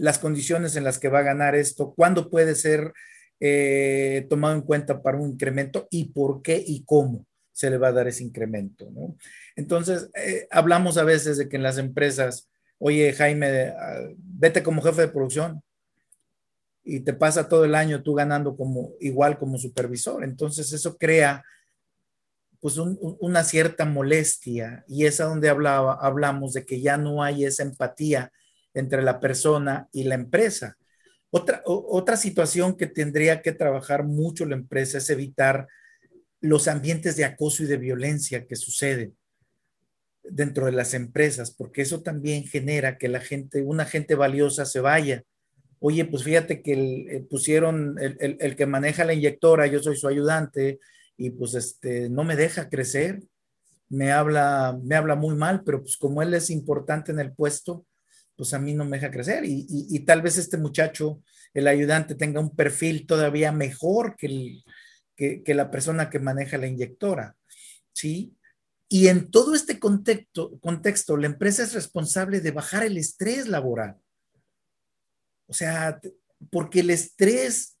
las 0.00 0.18
condiciones 0.18 0.76
en 0.76 0.84
las 0.84 0.98
que 0.98 1.10
va 1.10 1.18
a 1.18 1.24
ganar 1.24 1.54
esto, 1.54 1.92
cuándo 1.94 2.30
puede 2.30 2.54
ser 2.54 2.94
eh, 3.38 4.26
tomado 4.30 4.54
en 4.54 4.62
cuenta 4.62 5.02
para 5.02 5.18
un 5.18 5.32
incremento 5.32 5.88
y 5.90 6.06
por 6.06 6.40
qué 6.40 6.62
y 6.66 6.84
cómo 6.84 7.26
se 7.52 7.68
le 7.68 7.76
va 7.76 7.88
a 7.88 7.92
dar 7.92 8.08
ese 8.08 8.24
incremento. 8.24 8.88
Entonces, 9.56 10.08
eh, 10.14 10.48
hablamos 10.50 10.96
a 10.96 11.04
veces 11.04 11.36
de 11.36 11.50
que 11.50 11.56
en 11.56 11.62
las 11.62 11.76
empresas, 11.76 12.48
oye 12.78 13.12
Jaime, 13.12 13.74
ah, 13.78 14.08
vete 14.16 14.62
como 14.62 14.80
jefe 14.80 15.02
de 15.02 15.08
producción 15.08 15.62
y 16.82 17.00
te 17.00 17.12
pasa 17.12 17.46
todo 17.46 17.66
el 17.66 17.74
año 17.74 18.02
tú 18.02 18.14
ganando 18.14 18.56
como 18.56 18.92
igual 19.00 19.38
como 19.38 19.58
supervisor. 19.58 20.24
Entonces, 20.24 20.72
eso 20.72 20.96
crea 20.96 21.44
pues 22.58 22.78
una 22.78 23.44
cierta 23.44 23.84
molestia 23.84 24.82
y 24.88 25.04
es 25.04 25.20
a 25.20 25.24
donde 25.24 25.50
hablaba, 25.50 25.98
hablamos 26.00 26.54
de 26.54 26.64
que 26.64 26.80
ya 26.80 26.96
no 26.96 27.22
hay 27.22 27.44
esa 27.44 27.64
empatía 27.64 28.32
entre 28.74 29.02
la 29.02 29.20
persona 29.20 29.88
y 29.92 30.04
la 30.04 30.14
empresa. 30.14 30.76
Otra, 31.30 31.62
otra 31.64 32.16
situación 32.16 32.76
que 32.76 32.86
tendría 32.86 33.40
que 33.42 33.52
trabajar 33.52 34.04
mucho 34.04 34.46
la 34.46 34.56
empresa 34.56 34.98
es 34.98 35.10
evitar 35.10 35.68
los 36.40 36.68
ambientes 36.68 37.16
de 37.16 37.24
acoso 37.24 37.62
y 37.62 37.66
de 37.66 37.76
violencia 37.76 38.46
que 38.46 38.56
suceden 38.56 39.16
dentro 40.22 40.66
de 40.66 40.72
las 40.72 40.94
empresas, 40.94 41.50
porque 41.52 41.82
eso 41.82 42.02
también 42.02 42.44
genera 42.44 42.98
que 42.98 43.08
la 43.08 43.20
gente, 43.20 43.62
una 43.62 43.84
gente 43.84 44.14
valiosa 44.14 44.64
se 44.64 44.80
vaya. 44.80 45.22
Oye, 45.78 46.04
pues 46.04 46.24
fíjate 46.24 46.62
que 46.62 46.72
eh, 46.72 47.26
pusieron 47.28 47.96
el, 47.98 48.36
el, 48.38 48.56
que 48.56 48.66
maneja 48.66 49.04
la 49.04 49.14
inyectora, 49.14 49.66
yo 49.66 49.80
soy 49.80 49.96
su 49.96 50.08
ayudante, 50.08 50.78
y 51.16 51.30
pues 51.30 51.54
este, 51.54 52.08
no 52.10 52.24
me 52.24 52.36
deja 52.36 52.68
crecer, 52.68 53.22
me 53.88 54.12
habla, 54.12 54.78
me 54.82 54.94
habla 54.94 55.16
muy 55.16 55.36
mal, 55.36 55.62
pero 55.64 55.82
pues 55.82 55.96
como 55.96 56.22
él 56.22 56.32
es 56.34 56.50
importante 56.50 57.12
en 57.12 57.20
el 57.20 57.32
puesto, 57.32 57.84
pues 58.40 58.54
a 58.54 58.58
mí 58.58 58.72
no 58.72 58.86
me 58.86 58.96
deja 58.96 59.10
crecer. 59.10 59.44
Y, 59.44 60.00
tal 60.06 60.22
vez 60.22 60.38
este 60.38 60.56
muchacho, 60.56 61.22
el 61.52 61.68
ayudante, 61.68 62.14
tenga 62.14 62.40
un 62.40 62.56
perfil 62.56 63.06
todavía 63.06 63.52
mejor 63.52 64.16
que, 64.16 64.62
que, 65.14 65.54
la 65.54 65.70
persona 65.70 66.08
que 66.08 66.20
maneja 66.20 66.56
la 66.56 66.66
inyectora. 66.66 67.36
¿Sí? 67.92 68.34
Y 68.88 69.08
en 69.08 69.30
todo 69.30 69.54
este 69.54 69.78
contexto, 69.78 70.58
contexto, 70.60 71.18
la 71.18 71.26
empresa 71.26 71.64
es 71.64 71.74
responsable 71.74 72.40
de 72.40 72.50
bajar 72.50 72.82
el 72.82 72.96
estrés 72.96 73.46
laboral. 73.46 73.98
O 75.46 75.52
sea, 75.52 76.00
porque 76.50 76.80
el 76.80 76.88
estrés 76.88 77.76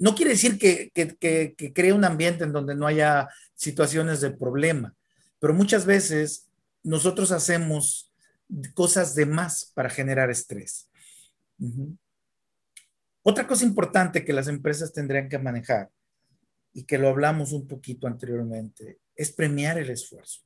no 0.00 0.16
quiere 0.16 0.32
decir 0.32 0.58
que, 0.58 0.90
que, 0.92 1.54
que, 1.56 1.72
cree 1.72 1.92
un 1.92 2.04
ambiente 2.04 2.42
en 2.42 2.52
donde 2.52 2.74
no 2.74 2.88
haya 2.88 3.28
situaciones 3.54 4.20
de 4.20 4.32
problema, 4.32 4.96
pero 5.38 5.54
muchas 5.54 5.86
veces 5.86 6.48
nosotros 6.82 7.30
hacemos 7.30 8.07
cosas 8.74 9.14
de 9.14 9.26
más 9.26 9.72
para 9.74 9.90
generar 9.90 10.30
estrés. 10.30 10.88
Otra 13.22 13.46
cosa 13.46 13.64
importante 13.64 14.24
que 14.24 14.32
las 14.32 14.48
empresas 14.48 14.92
tendrían 14.92 15.28
que 15.28 15.38
manejar 15.38 15.90
y 16.72 16.84
que 16.84 16.98
lo 16.98 17.08
hablamos 17.08 17.52
un 17.52 17.66
poquito 17.66 18.06
anteriormente 18.06 19.00
es 19.14 19.32
premiar 19.32 19.78
el 19.78 19.90
esfuerzo. 19.90 20.42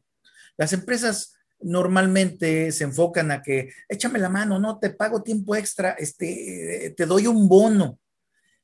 Las 0.57 0.73
empresas 0.73 1.35
normalmente 1.61 2.73
se 2.73 2.85
enfocan 2.85 3.31
a 3.31 3.43
que 3.43 3.73
échame 3.89 4.19
la 4.19 4.29
mano, 4.29 4.59
no 4.59 4.79
te 4.79 4.91
pago 4.91 5.23
tiempo 5.23 5.55
extra, 5.55 5.93
este, 5.93 6.95
te 6.97 7.07
doy 7.07 7.27
un 7.27 7.49
bono. 7.49 8.01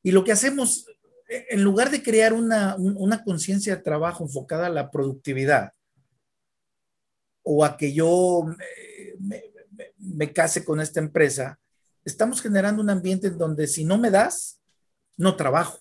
Y 0.02 0.10
lo 0.10 0.24
que 0.24 0.32
hacemos, 0.32 0.86
en 1.28 1.62
lugar 1.62 1.90
de 1.90 2.02
crear 2.02 2.32
una, 2.32 2.76
una 2.76 3.22
conciencia 3.22 3.76
de 3.76 3.82
trabajo 3.82 4.24
enfocada 4.24 4.66
a 4.66 4.70
la 4.70 4.90
productividad 4.90 5.72
o 7.42 7.64
a 7.64 7.76
que 7.76 7.92
yo 7.92 8.44
me, 9.20 10.32
case 10.32 10.64
con 10.64 10.80
esta 10.80 11.00
empresa, 11.00 11.58
estamos 12.04 12.40
generando 12.40 12.82
un 12.82 12.90
ambiente 12.90 13.28
en 13.28 13.38
donde 13.38 13.66
si 13.66 13.84
no 13.84 13.98
me 13.98 14.10
das, 14.10 14.60
no 15.16 15.36
trabajo. 15.36 15.78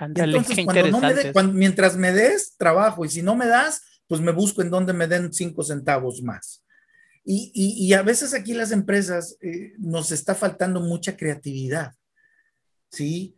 Entonces, 0.00 0.64
cuando 0.64 1.52
mientras 1.52 1.96
me 1.96 2.12
des, 2.12 2.56
trabajo, 2.56 3.04
y 3.04 3.08
si 3.08 3.22
no 3.22 3.36
me 3.36 3.46
das, 3.46 3.82
pues 4.06 4.20
me 4.20 4.32
busco 4.32 4.62
en 4.62 4.70
donde 4.70 4.92
me 4.92 5.06
den 5.06 5.32
cinco 5.32 5.62
centavos 5.62 6.22
más. 6.22 6.64
Y, 7.24 7.92
a 7.92 8.02
veces 8.02 8.34
aquí 8.34 8.52
las 8.52 8.72
empresas 8.72 9.36
eh, 9.40 9.74
nos 9.78 10.10
está 10.10 10.34
faltando 10.34 10.80
mucha 10.80 11.16
creatividad. 11.16 11.92
¿Sí? 12.90 13.36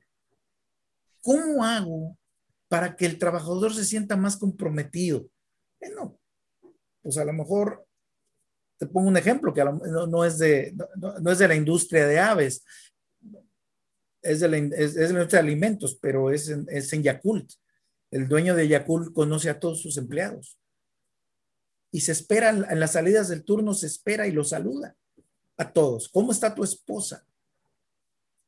¿Cómo 1.20 1.64
hago 1.64 2.18
para 2.68 2.96
que 2.96 3.06
el 3.06 3.18
trabajador 3.18 3.74
se 3.74 3.84
sienta 3.84 4.16
más 4.16 4.36
comprometido? 4.36 5.28
Bueno, 5.80 6.18
pues 7.02 7.18
a 7.18 7.24
lo 7.24 7.32
mejor 7.34 7.86
te 8.78 8.87
pongo 8.87 9.09
un 9.09 9.16
ejemplo 9.16 9.52
que 9.54 9.64
no, 9.64 10.25
es 10.25 10.38
de, 10.38 10.75
no, 10.97 11.31
es 11.31 11.38
de 11.38 11.49
la 11.49 11.54
industria 11.54 12.07
de 12.07 12.19
aves, 12.19 12.64
es 14.23 14.40
de 14.40 14.49
la, 14.49 14.59
industria 14.59 15.26
de 15.26 15.38
alimentos, 15.38 15.99
pero 16.00 16.31
es 16.31 16.49
en, 16.49 16.66
es 16.69 16.93
en 16.93 17.02
Yakult. 17.02 17.52
El 18.11 18.28
dueño 18.28 18.54
de 18.54 18.69
Yakult 18.69 19.12
conoce 19.12 19.50
a 19.50 19.59
todos 19.59 19.83
sus 19.83 19.97
empleados. 19.97 20.59
Y 21.90 22.00
se 22.00 22.12
espera, 22.12 22.50
en 22.50 22.81
las 22.81 22.93
salidas 22.93 23.28
del 23.28 23.45
turno 23.45 23.75
se 23.75 23.87
espera 23.87 24.26
y 24.26 24.33
lo 24.33 24.45
saluda 24.45 24.97
a 25.57 25.73
todos. 25.73 26.09
¿Cómo 26.09 26.33
está 26.33 26.54
tu 26.54 26.64
esposa? 26.64 27.25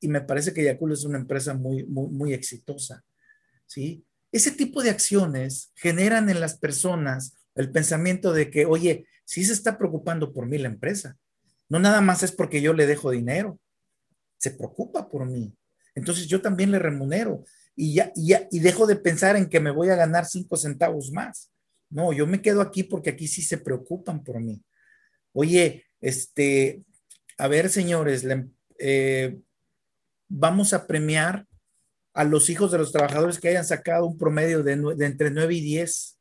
y 0.00 0.08
me 0.08 0.20
parece 0.20 0.52
que 0.52 0.64
Yakult 0.64 0.94
es 0.94 1.04
una 1.04 1.18
empresa 1.18 1.54
muy, 1.54 1.84
muy, 1.84 2.08
muy 2.08 2.34
exitosa. 2.34 3.04
¿sí? 3.66 4.04
Ese 4.32 4.50
tipo 4.50 4.82
de 4.82 4.90
acciones 4.90 5.72
generan 5.74 6.28
en 6.28 6.40
las 6.40 6.58
personas 6.58 7.36
el 7.54 7.70
pensamiento 7.70 8.32
de 8.32 8.50
que, 8.50 8.66
oye, 8.66 9.06
sí 9.26 9.44
se 9.44 9.52
está 9.52 9.76
preocupando 9.76 10.32
por 10.32 10.46
mí 10.46 10.56
la 10.56 10.68
empresa. 10.68 11.18
No 11.68 11.78
nada 11.78 12.00
más 12.00 12.22
es 12.22 12.32
porque 12.32 12.62
yo 12.62 12.72
le 12.72 12.86
dejo 12.86 13.10
dinero, 13.10 13.60
se 14.38 14.52
preocupa 14.52 15.10
por 15.10 15.26
mí. 15.26 15.54
Entonces 15.94 16.26
yo 16.26 16.40
también 16.40 16.70
le 16.70 16.78
remunero 16.78 17.44
y 17.74 17.92
ya, 17.92 18.12
y 18.16 18.28
ya 18.28 18.48
y 18.50 18.60
dejo 18.60 18.86
de 18.86 18.96
pensar 18.96 19.36
en 19.36 19.50
que 19.50 19.60
me 19.60 19.70
voy 19.70 19.90
a 19.90 19.96
ganar 19.96 20.24
cinco 20.24 20.56
centavos 20.56 21.12
más. 21.12 21.50
No, 21.90 22.14
yo 22.14 22.26
me 22.26 22.40
quedo 22.40 22.62
aquí 22.62 22.82
porque 22.82 23.10
aquí 23.10 23.28
sí 23.28 23.42
se 23.42 23.58
preocupan 23.58 24.24
por 24.24 24.40
mí. 24.40 24.62
Oye, 25.32 25.84
este, 26.00 26.82
a 27.36 27.48
ver, 27.48 27.68
señores, 27.68 28.26
eh, 28.78 29.38
vamos 30.28 30.72
a 30.72 30.86
premiar 30.86 31.46
a 32.16 32.24
los 32.24 32.48
hijos 32.48 32.72
de 32.72 32.78
los 32.78 32.92
trabajadores 32.92 33.38
que 33.38 33.48
hayan 33.48 33.66
sacado 33.66 34.06
un 34.06 34.16
promedio 34.16 34.62
de, 34.62 34.72
entre 35.04 35.30
9 35.30 35.54
y 35.54 35.60
10. 35.60 36.18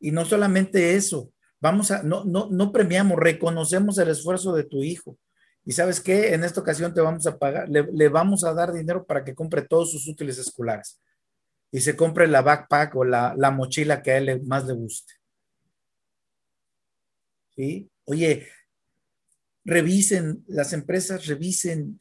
Y 0.00 0.10
no 0.10 0.24
solamente 0.24 0.94
eso, 0.94 1.32
vamos 1.60 1.90
a, 1.90 2.02
no, 2.02 2.24
no, 2.24 2.48
no 2.50 2.72
premiamos, 2.72 3.18
reconocemos 3.18 3.98
el 3.98 4.08
esfuerzo 4.08 4.54
de 4.54 4.64
tu 4.64 4.82
hijo. 4.82 5.18
Y 5.64 5.72
sabes 5.72 6.00
qué, 6.00 6.34
en 6.34 6.44
esta 6.44 6.60
ocasión 6.60 6.94
te 6.94 7.00
vamos 7.00 7.26
a 7.26 7.38
pagar, 7.38 7.68
le, 7.68 7.86
le, 7.92 8.08
vamos 8.08 8.44
a 8.44 8.54
dar 8.54 8.72
dinero 8.72 9.04
para 9.04 9.24
que 9.24 9.34
compre 9.34 9.62
todos 9.62 9.92
sus 9.92 10.08
útiles 10.08 10.38
escolares 10.38 11.00
y 11.70 11.80
se 11.80 11.96
compre 11.96 12.26
la 12.26 12.42
backpack 12.42 12.96
o 12.96 13.04
la, 13.04 13.34
la 13.36 13.50
mochila 13.50 14.02
que 14.02 14.12
a 14.12 14.18
él 14.18 14.42
más 14.44 14.66
le 14.66 14.72
guste. 14.72 15.14
¿Sí? 17.54 17.90
Oye, 18.04 18.48
revisen, 19.64 20.44
las 20.46 20.72
empresas 20.72 21.26
revisen 21.26 22.00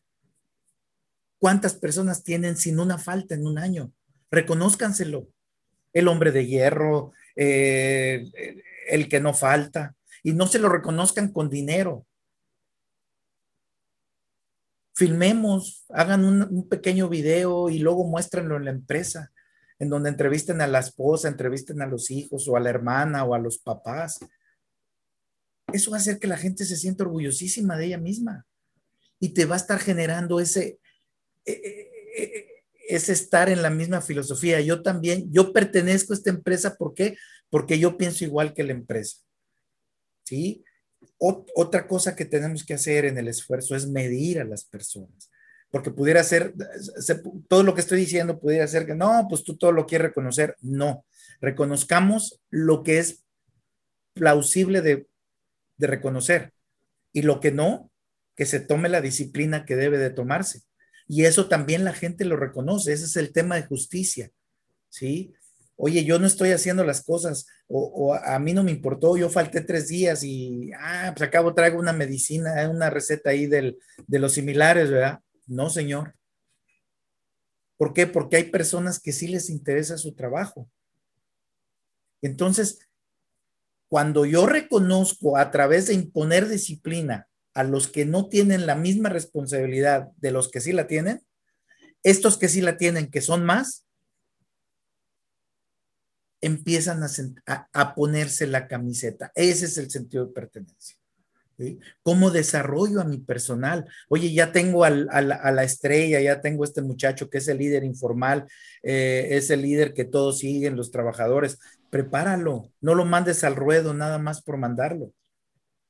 cuántas 1.40 1.76
personas 1.76 2.24
tienen 2.24 2.56
sin 2.56 2.80
una 2.80 2.98
falta 2.98 3.36
en 3.36 3.46
un 3.46 3.58
año. 3.58 3.92
Reconózcanselo. 4.32 5.28
El 5.94 6.08
hombre 6.08 6.32
de 6.32 6.46
hierro, 6.46 7.12
eh, 7.36 8.30
el 8.88 9.10
que 9.10 9.20
no 9.20 9.34
falta, 9.34 9.96
y 10.24 10.34
no 10.34 10.48
se 10.48 10.60
lo 10.60 10.70
reconozcan 10.70 11.32
con 11.32 11.50
dinero. 11.50 12.06
Filmemos, 14.96 15.86
hagan 15.89 16.25
un, 16.25 16.67
pequeño 16.67 17.08
video 17.08 17.70
y 17.70 17.79
luego 17.79 18.03
muéstrenlo 18.03 18.58
en 18.58 18.65
la 18.65 18.72
empresa, 18.72 19.32
en 19.79 19.89
donde 19.89 20.10
entrevisten 20.10 20.60
a 20.62 20.67
la 20.67 20.79
esposa, 20.79 21.27
entrevisten 21.27 21.82
a 21.82 21.86
los 21.86 22.10
hijos 22.10 22.48
o 22.48 22.58
a 22.58 22.60
la 22.60 22.70
hermana 22.70 23.24
o 23.24 23.36
a 23.36 23.39
los 23.39 23.60
papás 23.60 24.20
eso 25.74 25.91
va 25.91 25.98
a 25.98 26.00
hacer 26.00 26.20
que 26.20 26.27
la 26.27 26.38
gente 26.38 26.65
se 26.65 26.77
sienta 26.77 27.03
orgullosísima 27.03 27.77
de 27.77 27.86
ella 27.88 27.98
misma 27.98 28.46
y 29.20 29.29
te 29.29 29.46
va 29.46 29.56
a 29.56 29.60
estar 29.60 29.79
generando 29.79 30.39
ese, 30.39 30.79
e, 31.46 31.51
e, 31.51 32.24
e, 32.24 32.65
ese 32.88 33.12
estar 33.12 33.50
en 33.50 33.62
la 33.62 33.70
misma 33.70 34.01
filosofía. 34.01 34.62
Yo 34.62 34.82
también, 34.82 35.32
yo 35.32 35.51
pertenezco 35.51 36.13
a 36.13 36.15
esta 36.15 36.29
empresa, 36.29 36.75
¿por 36.75 36.94
qué? 36.94 37.17
Porque 37.50 37.80
yo 37.80 37.98
pienso 37.98 38.24
igual 38.25 38.54
que 38.54 38.63
la 38.63 38.74
empresa. 38.74 39.18
¿Sí? 40.24 40.63
otra 41.20 41.88
cosa 41.88 42.16
que 42.16 42.25
tenemos 42.25 42.66
que 42.66 42.74
hacer 42.74 43.06
en 43.06 43.18
el 43.18 43.27
esfuerzo 43.27 43.75
es 43.75 43.88
medir 43.88 44.39
a 44.39 44.44
las 44.44 44.66
personas. 44.66 45.32
Porque 45.72 45.92
pudiera 45.92 46.24
ser, 46.24 46.54
todo 47.48 47.63
lo 47.63 47.74
que 47.74 47.82
estoy 47.82 48.00
diciendo 48.00 48.39
pudiera 48.39 48.68
ser 48.68 48.86
que 48.86 48.96
no, 48.96 49.25
pues 49.30 49.44
tú 49.44 49.58
todo 49.58 49.72
lo 49.72 49.86
quieres 49.86 50.08
reconocer. 50.08 50.56
No, 50.62 51.06
reconozcamos 51.39 52.42
lo 52.50 52.84
que 52.84 53.00
es 53.00 53.24
plausible 54.13 54.82
de 54.82 55.08
de 55.77 55.88
reconocer. 55.88 56.54
Y 57.13 57.22
lo 57.22 57.39
que 57.39 57.51
no, 57.51 57.92
que 58.36 58.46
se 58.46 58.60
tome 58.60 58.89
la 58.89 59.01
disciplina 59.01 59.66
que 59.66 59.75
debe 59.75 59.98
de 59.98 60.10
tomarse. 60.10 60.62
Y 61.08 61.25
eso 61.25 61.48
también 61.48 61.84
la 61.86 61.94
gente 61.94 62.25
lo 62.25 62.36
reconoce. 62.36 62.92
Ese 62.92 63.06
es 63.06 63.16
el 63.16 63.32
tema 63.32 63.56
de 63.56 63.63
justicia. 63.63 64.32
¿Sí? 64.89 65.34
Oye, 65.79 66.03
yo 66.03 66.17
no 66.17 66.25
estoy 66.25 66.51
haciendo 66.51 66.84
las 66.84 67.03
cosas 67.03 67.45
o, 67.67 68.15
a 68.15 68.39
mí 68.39 68.54
no 68.54 68.63
me 68.63 68.71
importó, 68.71 69.15
yo 69.15 69.30
falté 69.30 69.62
tres 69.62 69.88
días 69.88 70.23
y, 70.23 70.71
ah, 70.80 71.13
pues 71.15 71.28
acabo 71.28 71.54
traigo 71.54 71.80
una 71.80 71.93
medicina, 71.93 72.67
una 72.69 72.89
receta 72.89 73.30
ahí 73.30 73.45
del, 73.45 73.78
de 74.08 74.19
los 74.19 74.34
similares, 74.34 74.89
¿verdad? 74.89 75.19
No, 75.45 75.69
señor. 75.69 76.15
¿Por 77.78 77.93
qué? 77.93 78.08
Porque 78.08 78.38
hay 78.38 78.45
personas 78.45 78.99
que 78.99 79.13
sí 79.13 79.28
les 79.28 79.52
interesa 79.52 79.97
su 79.97 80.15
trabajo. 80.15 80.67
Entonces, 82.23 82.80
cuando 83.88 84.25
yo 84.25 84.47
reconozco 84.47 85.38
a 85.38 85.52
través 85.52 85.88
de 85.88 85.93
imponer 85.93 86.49
disciplina 86.49 87.28
a 87.54 87.63
los 87.63 87.88
que 87.88 88.06
no 88.06 88.30
tienen 88.30 88.65
la 88.65 88.75
misma 88.75 89.10
responsabilidad 89.10 90.10
de 90.17 90.32
los 90.32 90.49
que 90.49 90.60
sí 90.60 90.73
la 90.73 90.88
tienen, 90.88 91.21
estos 92.04 92.38
que 92.38 92.49
sí 92.49 92.62
la 92.62 92.78
tienen, 92.78 93.10
que 93.10 93.21
son 93.21 93.45
más, 93.45 93.87
empiezan 96.41 97.02
a, 97.73 97.95
ponerse 97.95 98.47
la 98.47 98.67
camiseta. 98.67 99.32
Ese 99.36 99.65
es 99.65 99.78
el 99.78 99.89
sentido 99.89 100.26
de 100.26 100.34
pertenencia. 100.34 100.97
¿Cómo 102.04 102.30
desarrollo 102.30 103.02
a 103.02 103.06
mi 103.06 103.17
personal? 103.17 103.86
Oye, 104.10 104.32
ya 104.32 104.52
tengo 104.52 104.84
a, 104.84 104.91
la, 104.91 105.63
estrella, 105.63 106.21
ya 106.21 106.39
tengo 106.39 106.63
este 106.63 106.84
muchacho 106.84 107.30
que 107.30 107.39
es 107.39 107.47
el 107.47 107.58
líder 107.58 107.84
informal, 107.84 108.45
eh, 108.84 109.30
es 109.32 109.50
el 109.50 109.63
líder 109.63 109.93
que 109.93 110.06
todos 110.06 110.39
siguen, 110.39 110.76
los 110.76 110.91
trabajadores. 110.91 111.58
Prepáralo, 111.89 112.71
no 112.80 112.93
lo 112.93 113.06
mandes 113.06 113.43
al 113.43 113.56
ruedo 113.56 113.93
nada 113.95 114.19
más 114.19 114.43
por 114.43 114.58
mandarlo. 114.58 115.12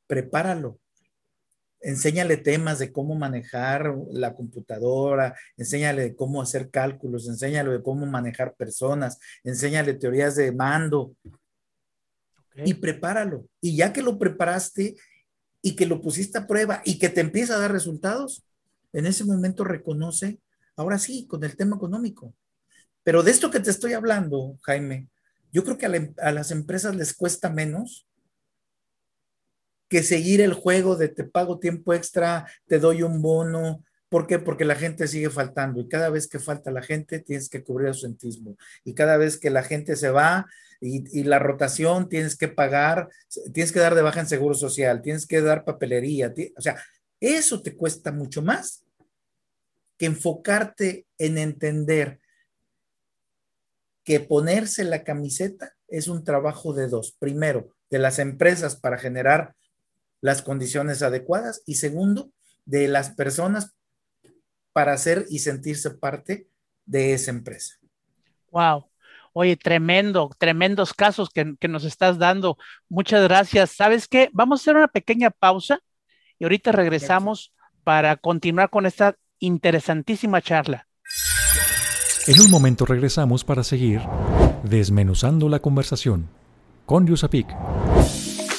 Prepáralo. 0.07 0.79
Enséñale 1.79 2.37
temas 2.37 2.79
de 2.79 2.91
cómo 2.91 3.15
manejar 3.15 3.95
la 4.11 4.33
computadora, 4.33 5.35
enséñale 5.57 6.01
de 6.01 6.15
cómo 6.15 6.41
hacer 6.41 6.69
cálculos, 6.69 7.27
enséñale 7.27 7.71
de 7.71 7.83
cómo 7.83 8.05
manejar 8.05 8.55
personas, 8.55 9.19
enséñale 9.43 9.93
teorías 9.93 10.35
de 10.35 10.51
mando. 10.51 11.15
Y 12.65 12.73
prepáralo. 12.73 13.45
Y 13.61 13.77
ya 13.77 13.93
que 13.93 14.01
lo 14.01 14.17
preparaste, 14.17 14.95
y 15.61 15.75
que 15.75 15.85
lo 15.85 16.01
pusiste 16.01 16.37
a 16.37 16.47
prueba 16.47 16.81
y 16.85 16.97
que 16.97 17.09
te 17.09 17.19
empieza 17.21 17.55
a 17.55 17.59
dar 17.59 17.71
resultados, 17.73 18.45
en 18.93 19.05
ese 19.05 19.25
momento 19.25 19.65
reconoce, 19.65 20.39
ahora 20.77 20.97
sí, 20.97 21.27
con 21.27 21.43
el 21.43 21.57
tema 21.57 21.75
económico. 21.75 22.33
Pero 23.03 23.21
de 23.21 23.31
esto 23.31 23.51
que 23.51 23.59
te 23.59 23.69
estoy 23.69 23.91
hablando, 23.91 24.57
Jaime, 24.61 25.09
yo 25.51 25.65
creo 25.65 25.77
que 25.77 25.85
a, 25.85 25.95
em, 25.95 26.13
las 26.33 26.51
empresas 26.51 26.95
les 26.95 27.13
cuesta 27.13 27.49
menos 27.49 28.06
que 29.87 30.03
seguir 30.03 30.41
el 30.41 30.53
juego 30.53 30.95
de 30.95 31.09
te 31.09 31.23
pago 31.23 31.59
tiempo 31.59 31.93
extra, 31.93 32.49
te 32.67 32.79
doy 32.79 33.03
un 33.03 33.21
bono. 33.21 33.83
¿Por 34.09 34.27
qué? 34.27 34.39
Porque 34.39 34.65
la 34.65 34.75
gente 34.75 35.07
sigue 35.07 35.29
faltando 35.29 35.81
y 35.81 35.87
cada 35.87 36.09
vez 36.09 36.27
que 36.27 36.39
falta 36.39 36.71
la 36.71 36.81
gente 36.81 37.19
tienes 37.19 37.49
que 37.49 37.63
cubrir 37.63 37.93
su 37.93 38.01
sentismo. 38.01 38.57
Y 38.83 38.93
cada 38.93 39.17
vez 39.17 39.37
que 39.39 39.49
la 39.49 39.63
gente 39.63 39.95
se 39.95 40.09
va, 40.09 40.47
y, 40.79 41.23
la 41.23 41.39
rotación 41.39 42.07
tienes 42.09 42.37
que 42.37 42.47
pagar, 42.47 43.09
tienes 43.53 43.71
que 43.71 43.79
dar 43.79 43.95
de 43.95 44.01
baja 44.01 44.19
en 44.19 44.27
seguro 44.27 44.53
social, 44.53 45.01
tienes 45.01 45.25
que 45.25 45.41
dar 45.41 45.65
papelería, 45.65 46.33
o 46.55 46.61
sea, 46.61 46.77
eso 47.19 47.61
te 47.61 47.75
cuesta 47.75 48.11
mucho 48.11 48.41
más 48.41 48.85
que 49.97 50.05
enfocarte 50.05 51.07
en 51.17 51.39
entender 51.39 52.19
que 54.03 54.19
ponerse 54.19 54.83
la 54.83 55.03
camiseta 55.03 55.75
es 55.87 56.07
un 56.07 56.23
trabajo 56.23 56.73
de 56.73 56.87
dos. 56.87 57.15
Primero, 57.17 57.73
de 57.89 57.99
las 57.99 58.19
empresas 58.19 58.75
para 58.75 58.97
generar 58.97 59.55
las 60.21 60.41
condiciones 60.41 61.01
adecuadas 61.01 61.61
y 61.65 61.75
segundo, 61.75 62.31
de 62.65 62.87
las 62.87 63.11
personas 63.11 63.75
para 64.73 64.93
hacer 64.93 65.25
y 65.29 65.39
sentirse 65.39 65.91
parte 65.91 66.49
de 66.85 67.13
esa 67.13 67.31
empresa. 67.31 67.75
Wow. 68.51 68.89
Oye, 69.33 69.55
tremendo, 69.55 70.31
tremendos 70.37 70.93
casos 70.93 71.29
que, 71.29 71.55
nos 71.67 71.83
estás 71.83 72.17
dando. 72.17 72.57
Muchas 72.89 73.23
gracias. 73.23 73.71
¿Sabes 73.71 74.07
qué? 74.07 74.29
Vamos 74.33 74.59
a 74.59 74.61
hacer 74.61 74.75
una 74.75 74.87
pequeña 74.87 75.29
pausa 75.29 75.79
y 76.39 76.45
ahorita 76.45 76.71
regresamos 76.71 77.53
para 77.83 78.15
continuar 78.15 78.69
con 78.69 78.85
esta 78.85 79.15
interesantísima 79.39 80.41
charla. 80.41 80.87
En 82.27 82.41
un 82.41 82.49
momento 82.49 82.85
regresamos 82.85 83.43
para 83.43 83.63
seguir 83.63 84.01
desmenuzando 84.63 85.49
la 85.49 85.59
conversación 85.59 86.29
con 86.85 87.05
Yusapik. 87.05 87.47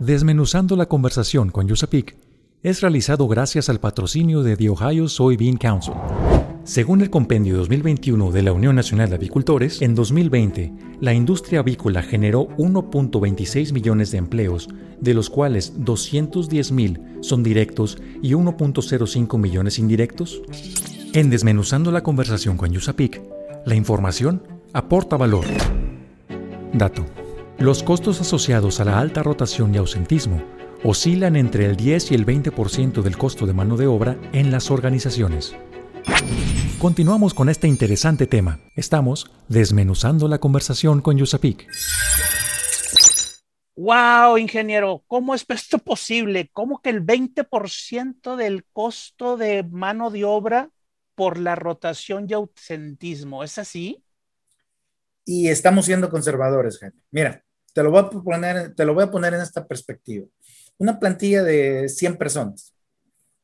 Desmenuzando 0.00 0.76
la 0.76 0.86
conversación 0.86 1.50
con 1.50 1.66
Yusapik 1.66 2.16
es 2.62 2.80
realizado 2.82 3.26
gracias 3.26 3.68
al 3.68 3.80
patrocinio 3.80 4.44
de 4.44 4.56
The 4.56 4.70
Ohio 4.70 5.08
Soybean 5.08 5.56
Council. 5.56 5.94
Según 6.62 7.00
el 7.00 7.10
Compendio 7.10 7.56
2021 7.56 8.30
de 8.30 8.42
la 8.42 8.52
Unión 8.52 8.76
Nacional 8.76 9.08
de 9.08 9.16
Avicultores, 9.16 9.82
en 9.82 9.96
2020 9.96 10.72
la 11.00 11.14
industria 11.14 11.60
avícola 11.60 12.02
generó 12.02 12.46
1.26 12.58 13.72
millones 13.72 14.12
de 14.12 14.18
empleos, 14.18 14.68
de 15.00 15.14
los 15.14 15.30
cuales 15.30 15.72
210 15.78 16.70
mil 16.70 17.00
son 17.20 17.42
directos 17.42 17.98
y 18.22 18.34
1.05 18.34 19.36
millones 19.36 19.80
indirectos. 19.80 20.42
En 21.12 21.28
Desmenuzando 21.28 21.90
la 21.90 22.04
conversación 22.04 22.56
con 22.56 22.70
Yusapik, 22.70 23.20
la 23.66 23.74
información 23.74 24.44
aporta 24.72 25.16
valor. 25.16 25.44
Dato. 26.72 27.04
Los 27.58 27.82
costos 27.82 28.20
asociados 28.20 28.78
a 28.78 28.84
la 28.84 29.00
alta 29.00 29.24
rotación 29.24 29.74
y 29.74 29.78
ausentismo 29.78 30.44
oscilan 30.84 31.34
entre 31.34 31.66
el 31.66 31.74
10 31.74 32.12
y 32.12 32.14
el 32.14 32.24
20% 32.24 33.02
del 33.02 33.18
costo 33.18 33.46
de 33.46 33.52
mano 33.52 33.76
de 33.76 33.88
obra 33.88 34.16
en 34.32 34.52
las 34.52 34.70
organizaciones. 34.70 35.56
Continuamos 36.78 37.34
con 37.34 37.48
este 37.48 37.66
interesante 37.66 38.28
tema. 38.28 38.60
Estamos 38.76 39.28
desmenuzando 39.48 40.28
la 40.28 40.38
conversación 40.38 41.00
con 41.00 41.18
Yusapik. 41.18 41.66
Wow, 43.74 44.38
ingeniero, 44.38 45.02
¿cómo 45.08 45.34
es 45.34 45.44
esto 45.48 45.78
posible? 45.78 46.50
¿Cómo 46.52 46.80
que 46.80 46.90
el 46.90 47.04
20% 47.04 48.36
del 48.36 48.66
costo 48.72 49.36
de 49.36 49.64
mano 49.64 50.10
de 50.10 50.24
obra 50.24 50.70
por 51.16 51.38
la 51.38 51.56
rotación 51.56 52.28
y 52.30 52.34
ausentismo? 52.34 53.42
¿Es 53.42 53.58
así? 53.58 54.04
Y 55.24 55.48
estamos 55.48 55.86
siendo 55.86 56.08
conservadores, 56.08 56.78
gente. 56.78 57.02
Mira, 57.10 57.44
te 57.78 57.84
lo 57.84 57.92
voy 57.92 58.00
a 58.00 58.10
poner, 58.10 58.74
te 58.74 58.84
lo 58.84 58.92
voy 58.92 59.04
a 59.04 59.10
poner 59.12 59.34
en 59.34 59.40
esta 59.40 59.64
perspectiva. 59.64 60.26
Una 60.78 60.98
plantilla 60.98 61.44
de 61.44 61.88
100 61.88 62.16
personas 62.16 62.74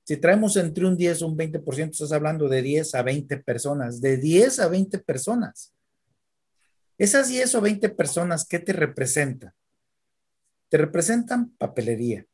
si 0.05 0.18
traemos 0.18 0.57
entre 0.57 0.87
un 0.87 0.97
10 0.97 1.23
o 1.23 1.29
un 1.29 1.37
20%, 1.37 1.90
estás 1.90 2.12
hablando 2.12 2.49
de 2.49 2.61
10 2.61 2.94
a 2.94 3.03
20 3.03 3.38
personas, 3.38 4.01
de 4.03 4.18
10 4.18 4.61
a 4.61 4.68
20 4.68 4.99
personas. 4.99 5.73
Esas 6.99 7.29
10 7.29 7.55
o 7.55 7.61
20 7.62 7.88
personas, 7.88 8.44
¿qué 8.47 8.59
te 8.59 8.75
representan? 8.75 9.55
Te 10.68 10.77
representan 10.77 11.51
papelería, 11.57 12.27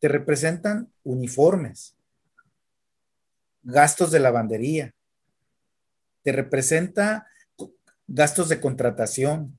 te 0.00 0.08
representan 0.08 0.92
uniformes, 1.02 1.96
gastos 3.62 4.10
de 4.10 4.20
lavandería, 4.20 4.94
te 6.22 6.32
representa 6.32 7.26
gastos 8.06 8.50
de 8.50 8.60
contratación, 8.60 9.58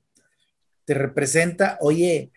te 0.86 0.94
representa, 0.94 1.78
oye, 1.82 2.32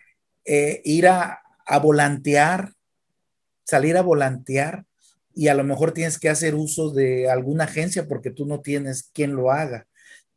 eh, 0.44 0.80
ir 0.84 1.08
a, 1.08 1.42
a 1.66 1.78
volantear 1.78 2.72
salir 3.68 3.98
a 3.98 4.02
volantear 4.02 4.86
y 5.34 5.48
a 5.48 5.54
lo 5.54 5.62
mejor 5.62 5.92
tienes 5.92 6.18
que 6.18 6.30
hacer 6.30 6.54
uso 6.54 6.90
de 6.90 7.30
alguna 7.30 7.64
agencia 7.64 8.08
porque 8.08 8.30
tú 8.30 8.46
no 8.46 8.62
tienes 8.62 9.10
quien 9.12 9.36
lo 9.36 9.52
haga. 9.52 9.86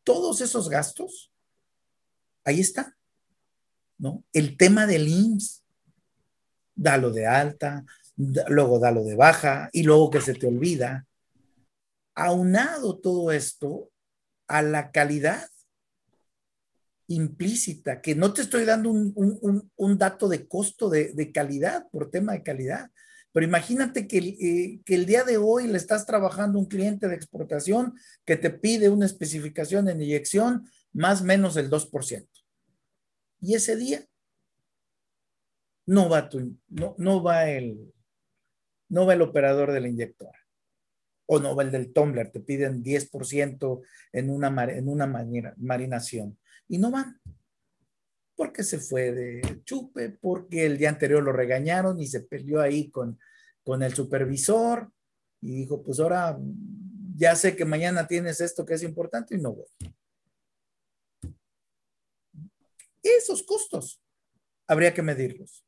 Todos 0.04 0.41
esos 0.41 0.69
gastos, 0.69 1.32
ahí 2.43 2.60
está, 2.60 2.97
¿no? 3.97 4.26
El 4.34 4.58
tema 4.58 4.86
del 4.86 5.08
IMSS, 5.08 5.63
dalo 6.76 7.12
de 7.12 7.26
alta, 7.26 7.86
luego 8.17 8.80
dalo 8.80 9.06
de 9.06 9.15
baja 9.15 9.69
y 9.71 9.84
luego 9.84 10.10
que 10.10 10.19
se 10.19 10.34
te 10.34 10.47
olvida. 10.47 11.08
Aunado 12.15 13.00
todo 13.00 13.32
esto 13.32 13.89
a 14.50 14.62
la 14.62 14.91
calidad 14.91 15.47
implícita, 17.13 18.02
que 18.02 18.15
no 18.15 18.34
te 18.34 18.41
estoy 18.41 18.65
dando 18.65 18.89
un, 18.89 19.97
dato 19.97 20.28
de 20.28 20.47
costo 20.47 20.89
de, 20.89 21.13
de, 21.13 21.32
calidad 21.32 21.88
por 21.91 22.10
tema 22.10 22.34
de 22.34 22.43
calidad, 22.43 22.89
pero 23.34 23.45
imagínate 23.45 24.08
eh, 24.12 24.82
que, 24.84 24.95
el 24.95 25.06
día 25.06 25.24
de 25.24 25.38
hoy 25.38 25.67
le 25.67 25.78
estás 25.78 26.06
trabajando 26.06 26.60
un 26.60 26.65
cliente 26.65 27.08
de 27.08 27.15
exportación 27.15 27.95
que 28.26 28.36
te 28.36 28.50
pide 28.50 28.89
una 28.89 29.06
especificación 29.06 29.88
en 29.88 30.02
inyección 30.02 30.69
más 30.93 31.21
o 31.21 31.26
menos 31.26 31.56
el 31.56 31.69
2%. 31.69 32.28
Y 33.39 33.56
ese 33.56 33.76
día 33.76 34.06
no 35.86 36.10
va, 36.10 36.30
tu, 36.30 36.58
no, 36.67 36.95
no 36.97 37.24
va 37.24 37.50
el, 37.50 37.93
no 38.89 39.06
va 39.06 39.13
el 39.13 39.21
operador 39.21 39.71
de 39.71 39.82
la 39.82 39.88
inyectora. 39.88 40.38
O 41.26 41.39
no 41.39 41.56
va 41.56 41.63
el 41.63 41.71
del 41.71 41.93
tumbler, 41.93 42.30
te 42.30 42.41
piden 42.41 42.84
10% 42.84 43.82
en 44.12 44.30
una, 44.30 44.63
en 44.65 44.89
una 44.89 45.08
marinación 45.56 46.38
y 46.71 46.77
no 46.77 46.89
van 46.89 47.21
porque 48.41 48.63
se 48.63 48.79
fue 48.79 49.12
de 49.12 49.62
chupe, 49.65 50.10
porque 50.10 50.65
el 50.65 50.79
día 50.79 50.89
anterior 50.89 51.21
lo 51.21 51.31
regañaron 51.31 51.99
y 51.99 52.07
se 52.07 52.21
peleó 52.21 52.60
ahí 52.60 52.89
con, 52.89 53.19
con 53.62 53.84
el 53.84 53.93
supervisor 53.93 54.91
y 55.41 55.53
dijo, 55.53 55.84
pues 55.84 55.99
ahora 55.99 56.39
ya 57.15 57.36
sé 57.36 57.55
que 57.55 57.65
mañana 57.65 58.07
tienes 58.07 58.41
esto 58.41 58.65
que 58.65 58.73
es 58.73 58.81
importante 58.81 59.36
y 59.36 59.38
no 59.38 59.53
voy. 59.53 59.67
Esos 63.03 63.43
costos 63.43 64.01
habría 64.65 64.91
que 64.91 65.03
medirlos 65.03 65.63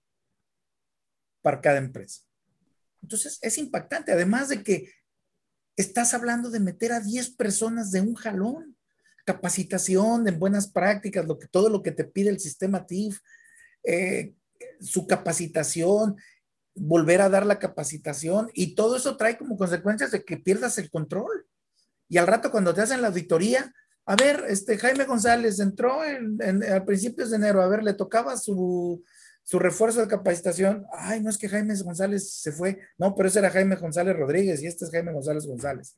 para 1.44 1.62
cada 1.62 1.78
empresa. 1.78 2.24
Entonces, 3.04 3.38
es 3.44 3.60
impactante, 3.60 4.14
además 4.14 4.50
de 4.50 4.64
que 4.64 4.90
estás 5.76 6.16
hablando 6.16 6.50
de 6.50 6.60
meter 6.60 6.92
a 6.92 7.02
10 7.02 7.36
personas 7.36 7.92
de 7.92 8.02
un 8.02 8.16
jalón 8.16 8.76
capacitación 9.24 10.28
en 10.28 10.40
buenas 10.40 10.68
prácticas, 10.68 11.26
lo 11.26 11.40
que, 11.40 11.48
todo 11.48 11.70
lo 11.70 11.82
que 11.82 11.92
te 11.92 12.04
pide 12.04 12.30
el 12.30 12.40
sistema 12.40 12.86
TIF, 12.86 13.20
eh, 13.84 14.34
su 14.80 15.08
capacitación, 15.08 16.18
volver 16.76 17.22
a 17.22 17.30
dar 17.30 17.46
la 17.46 17.60
capacitación 17.60 18.50
y 18.54 18.76
todo 18.76 18.96
eso 18.96 19.16
trae 19.16 19.38
como 19.38 19.58
consecuencias 19.58 20.12
de 20.12 20.24
que 20.24 20.38
pierdas 20.38 20.78
el 20.78 20.90
control. 20.90 21.46
Y 22.10 22.18
al 22.18 22.28
rato 22.28 22.52
cuando 22.52 22.74
te 22.74 22.82
hacen 22.82 23.02
la 23.02 23.08
auditoría, 23.08 23.74
a 24.06 24.16
ver, 24.16 24.44
este 24.50 24.78
Jaime 24.78 25.06
González 25.06 25.60
entró 25.60 26.04
en, 26.04 26.40
a 26.72 26.84
principios 26.86 27.30
de 27.30 27.38
enero, 27.38 27.62
a 27.62 27.68
ver, 27.68 27.84
le 27.84 27.94
tocaba 27.94 28.36
su, 28.38 29.04
su 29.44 29.60
refuerzo 29.60 30.02
de 30.02 30.08
capacitación. 30.08 30.86
Ay, 30.92 31.22
no 31.22 31.30
es 31.30 31.38
que 31.38 31.48
Jaime 31.48 31.76
González 31.82 32.34
se 32.34 32.52
fue, 32.52 32.80
no, 32.98 33.16
pero 33.16 33.30
ese 33.30 33.40
era 33.40 33.50
Jaime 33.50 33.76
González 33.76 34.16
Rodríguez 34.16 34.62
y 34.62 34.68
este 34.68 34.86
es 34.86 34.92
Jaime 34.92 35.14
González 35.14 35.46
González 35.46 35.98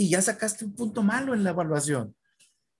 y 0.00 0.08
ya 0.08 0.22
sacaste 0.22 0.64
un 0.64 0.74
punto 0.74 1.02
malo 1.02 1.34
en 1.34 1.44
la 1.44 1.50
evaluación. 1.50 2.16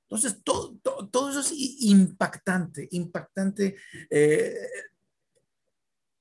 Entonces, 0.09 0.43
todo, 0.43 0.79
todo, 0.79 1.29
eso 1.29 1.41
es 1.41 1.53
impactante, 1.53 2.89
impactante. 2.93 3.77
Eh, 4.09 4.57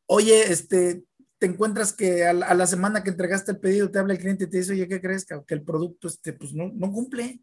oye, 0.08 0.52
este, 0.52 1.06
te 1.38 1.46
encuentras 1.46 1.94
que 1.94 2.26
a 2.26 2.34
la, 2.34 2.68
semana 2.68 3.02
que 3.02 3.12
entregaste 3.12 3.54
el 3.54 3.62
pedido 3.62 3.90
te 3.90 3.98
habla 3.98 4.12
el 4.12 4.20
cliente 4.20 4.44
y 4.44 4.50
te 4.50 4.58
dice, 4.58 4.74
oye, 4.74 4.90
¿qué 4.90 5.00
crees? 5.00 5.24
Que, 5.24 5.42
el 5.48 5.64
producto 5.64 6.10
este, 6.10 6.34
pues 6.34 6.54
no, 6.54 6.70
no 6.74 6.92
cumple. 6.92 7.42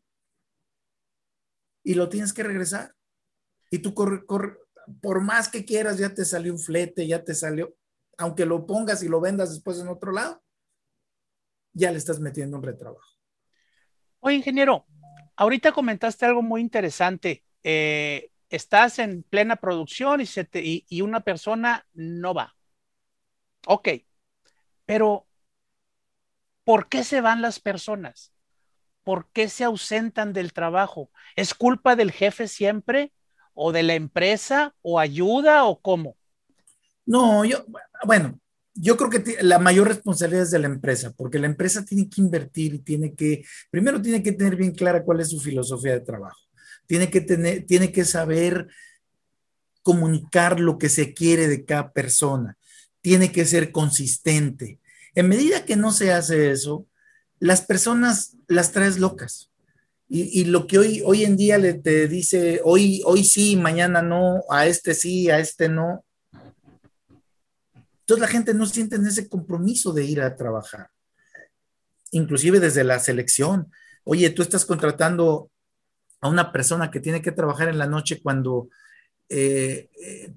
Y 1.83 1.95
lo 1.95 2.11
tienes 2.11 2.35
que 2.35 2.43
regresar. 2.43 2.95
Y 3.71 3.79
tú, 3.79 3.95
por 3.95 5.23
más 5.23 5.49
que 5.49 5.65
quieras, 5.65 5.97
ya 5.97 6.13
te 6.13 6.27
salió 6.27 6.53
un 6.53 6.59
flete, 6.59 7.07
ya 7.07 7.25
te 7.25 7.35
salió, 7.35 7.75
aunque 8.19 8.45
lo 8.45 8.67
pongas 8.67 9.03
y 9.03 9.09
lo 9.09 9.19
vendas 9.19 9.49
después 9.49 9.81
en 9.81 9.89
otro 9.89 10.13
lado, 10.13 10.45
ya 11.73 11.91
le 11.91 11.97
estás 11.97 12.21
metiendo 12.21 12.59
un 12.59 12.63
retrabajo. 12.63 13.17
Oye, 14.27 14.39
ingeniero, 14.39 14.85
ahorita 15.37 15.71
comentaste 15.71 16.27
algo 16.27 16.43
muy 16.43 16.61
interesante. 16.61 17.45
Eh, 17.63 18.33
estás 18.49 18.99
en 18.99 19.23
plena 19.23 19.55
producción 19.55 20.21
y, 20.21 20.85
y, 20.89 21.01
una 21.03 21.21
persona 21.21 21.87
no 21.95 22.35
va. 22.35 22.57
Ok, 23.69 23.89
pero 24.85 25.29
¿por 26.65 26.89
qué 26.89 27.05
se 27.05 27.21
van 27.21 27.41
las 27.41 27.61
personas? 27.61 28.33
¿Por 29.05 29.31
qué 29.31 29.49
se 29.49 29.63
ausentan 29.63 30.33
del 30.33 30.53
trabajo? 30.53 31.13
¿Es 31.37 31.55
culpa 31.55 31.95
del 31.95 32.11
jefe 32.11 32.49
siempre? 32.49 33.13
¿O 33.55 33.71
de 33.71 33.85
la 33.85 33.95
empresa? 33.95 34.75
¿O 34.83 34.99
ayuda? 34.99 35.67
¿O 35.67 35.81
cómo? 35.81 36.17
No, 37.05 37.45
yo, 37.45 37.65
bueno, 38.05 38.41
yo 38.77 38.97
creo 38.97 39.11
que 39.11 39.43
la 39.43 39.59
mayor 39.59 39.89
responsabilidad 39.89 40.45
es 40.45 40.51
de 40.51 40.59
la 40.59 40.67
empresa, 40.67 41.13
porque 41.17 41.39
la 41.39 41.47
empresa 41.47 41.85
tiene 41.85 42.09
que 42.09 42.21
invertir 42.21 42.75
y 42.75 42.79
tiene 42.81 43.15
que, 43.15 43.45
primero 43.71 44.01
tiene 44.01 44.23
que 44.23 44.33
tener 44.33 44.57
bien 44.57 44.73
clara 44.73 45.03
cuál 45.03 45.21
es 45.21 45.31
su 45.31 45.41
filosofía 45.41 45.93
de 45.93 46.01
trabajo. 46.01 46.41
Tiene 46.87 47.11
que 47.11 47.21
tener, 47.21 47.65
tiene 47.65 47.91
que 47.91 48.05
saber 48.05 48.69
comunicar 49.83 50.61
lo 50.61 50.79
que 50.79 50.89
se 50.89 51.15
quiere 51.15 51.49
de 51.49 51.65
cada 51.65 51.93
persona. 51.93 52.57
Tiene 53.01 53.33
que 53.33 53.45
ser 53.45 53.73
consistente. 53.73 54.79
En 55.15 55.29
medida 55.29 55.65
que 55.65 55.77
no 55.77 55.93
se 55.93 56.13
hace 56.13 56.51
eso, 56.51 56.87
las 57.39 57.63
personas 57.63 58.37
las 58.49 58.73
traes 58.73 58.99
locas. 58.99 59.51
Y, 60.09 60.45
lo 60.45 60.69
que 60.69 60.79
hoy, 60.79 61.03
hoy 61.05 61.25
en 61.25 61.37
día 61.37 61.59
le 61.59 61.75
te 61.75 62.07
dice, 62.07 62.61
hoy, 62.63 63.03
hoy 63.05 63.25
sí, 63.25 63.57
mañana 63.57 64.03
no, 64.03 64.45
a 64.49 64.69
este 64.69 64.95
sí, 64.95 65.31
a 65.31 65.41
este 65.41 65.69
no, 65.69 66.06
entonces 68.07 68.21
la 68.21 68.29
gente 68.29 68.55
no 68.55 68.67
siente 68.67 68.95
ese 68.95 69.29
compromiso 69.29 69.93
de 69.93 70.05
ir 70.05 70.21
a 70.21 70.37
trabajar, 70.37 70.91
inclusive 72.13 72.61
desde 72.61 72.85
la 72.85 73.01
selección. 73.01 73.73
Oye, 74.05 74.31
tú 74.31 74.43
estás 74.43 74.65
contratando 74.65 75.51
a 76.21 76.29
una 76.29 76.53
persona 76.53 76.89
que 76.93 77.01
tiene 77.01 77.21
que 77.21 77.33
trabajar 77.33 77.69
en 77.69 77.79
la 77.79 77.89
noche 77.89 78.23
cuando, 78.23 78.69
eh, 79.29 79.91
eh, 80.01 80.33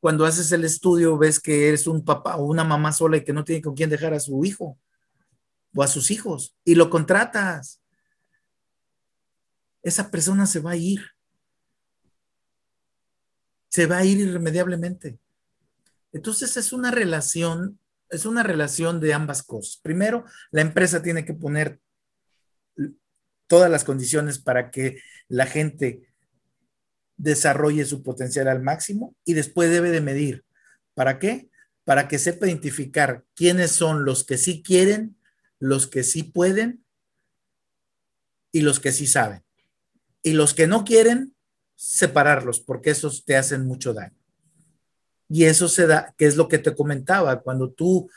cuando 0.00 0.26
haces 0.26 0.52
el 0.52 0.64
estudio 0.64 1.16
ves 1.16 1.40
que 1.40 1.68
eres 1.68 1.86
un 1.86 2.04
papá 2.04 2.36
o 2.36 2.44
una 2.44 2.64
mamá 2.64 2.92
sola 2.92 3.16
y 3.16 3.24
que 3.24 3.32
no 3.32 3.42
tiene 3.42 3.62
con 3.62 3.74
quién 3.74 3.88
dejar 3.88 4.12
a 4.12 4.20
su 4.20 4.44
hijo 4.44 4.78
o 5.74 5.82
a 5.82 5.88
sus 5.88 6.10
hijos 6.10 6.54
y 6.62 6.74
lo 6.74 6.90
contratas. 6.90 7.80
Esa 9.82 10.10
persona 10.10 10.44
se 10.44 10.60
va 10.60 10.72
a 10.72 10.76
ir. 10.76 11.00
Se 13.70 13.86
va 13.86 13.96
a 13.96 14.04
ir 14.04 14.18
irremediablemente. 14.18 15.23
Entonces 16.14 16.56
es 16.56 16.72
una 16.72 16.92
relación, 16.92 17.78
es 18.08 18.24
una 18.24 18.44
relación 18.44 19.00
de 19.00 19.12
ambas 19.12 19.42
cosas. 19.42 19.80
Primero, 19.82 20.24
la 20.52 20.62
empresa 20.62 21.02
tiene 21.02 21.24
que 21.24 21.34
poner 21.34 21.80
todas 23.48 23.70
las 23.70 23.84
condiciones 23.84 24.38
para 24.38 24.70
que 24.70 25.00
la 25.28 25.44
gente 25.44 26.08
desarrolle 27.16 27.84
su 27.84 28.02
potencial 28.02 28.48
al 28.48 28.62
máximo 28.62 29.14
y 29.24 29.34
después 29.34 29.70
debe 29.70 29.90
de 29.90 30.00
medir. 30.00 30.44
¿Para 30.94 31.18
qué? 31.18 31.50
Para 31.84 32.06
que 32.06 32.20
sepa 32.20 32.46
identificar 32.46 33.24
quiénes 33.34 33.72
son 33.72 34.04
los 34.04 34.24
que 34.24 34.38
sí 34.38 34.62
quieren, 34.62 35.16
los 35.58 35.88
que 35.88 36.04
sí 36.04 36.22
pueden 36.22 36.84
y 38.52 38.60
los 38.60 38.78
que 38.78 38.92
sí 38.92 39.08
saben. 39.08 39.42
Y 40.22 40.32
los 40.32 40.54
que 40.54 40.68
no 40.68 40.84
quieren, 40.84 41.34
separarlos, 41.74 42.60
porque 42.60 42.90
esos 42.90 43.24
te 43.24 43.36
hacen 43.36 43.66
mucho 43.66 43.92
daño. 43.92 44.23
Y 45.28 45.44
eso 45.44 45.68
se 45.68 45.86
da, 45.86 46.14
que 46.16 46.26
es 46.26 46.36
lo 46.36 46.48
que 46.48 46.58
te 46.58 46.74
comentaba, 46.74 47.40
cuando 47.40 47.70
tú 47.70 48.10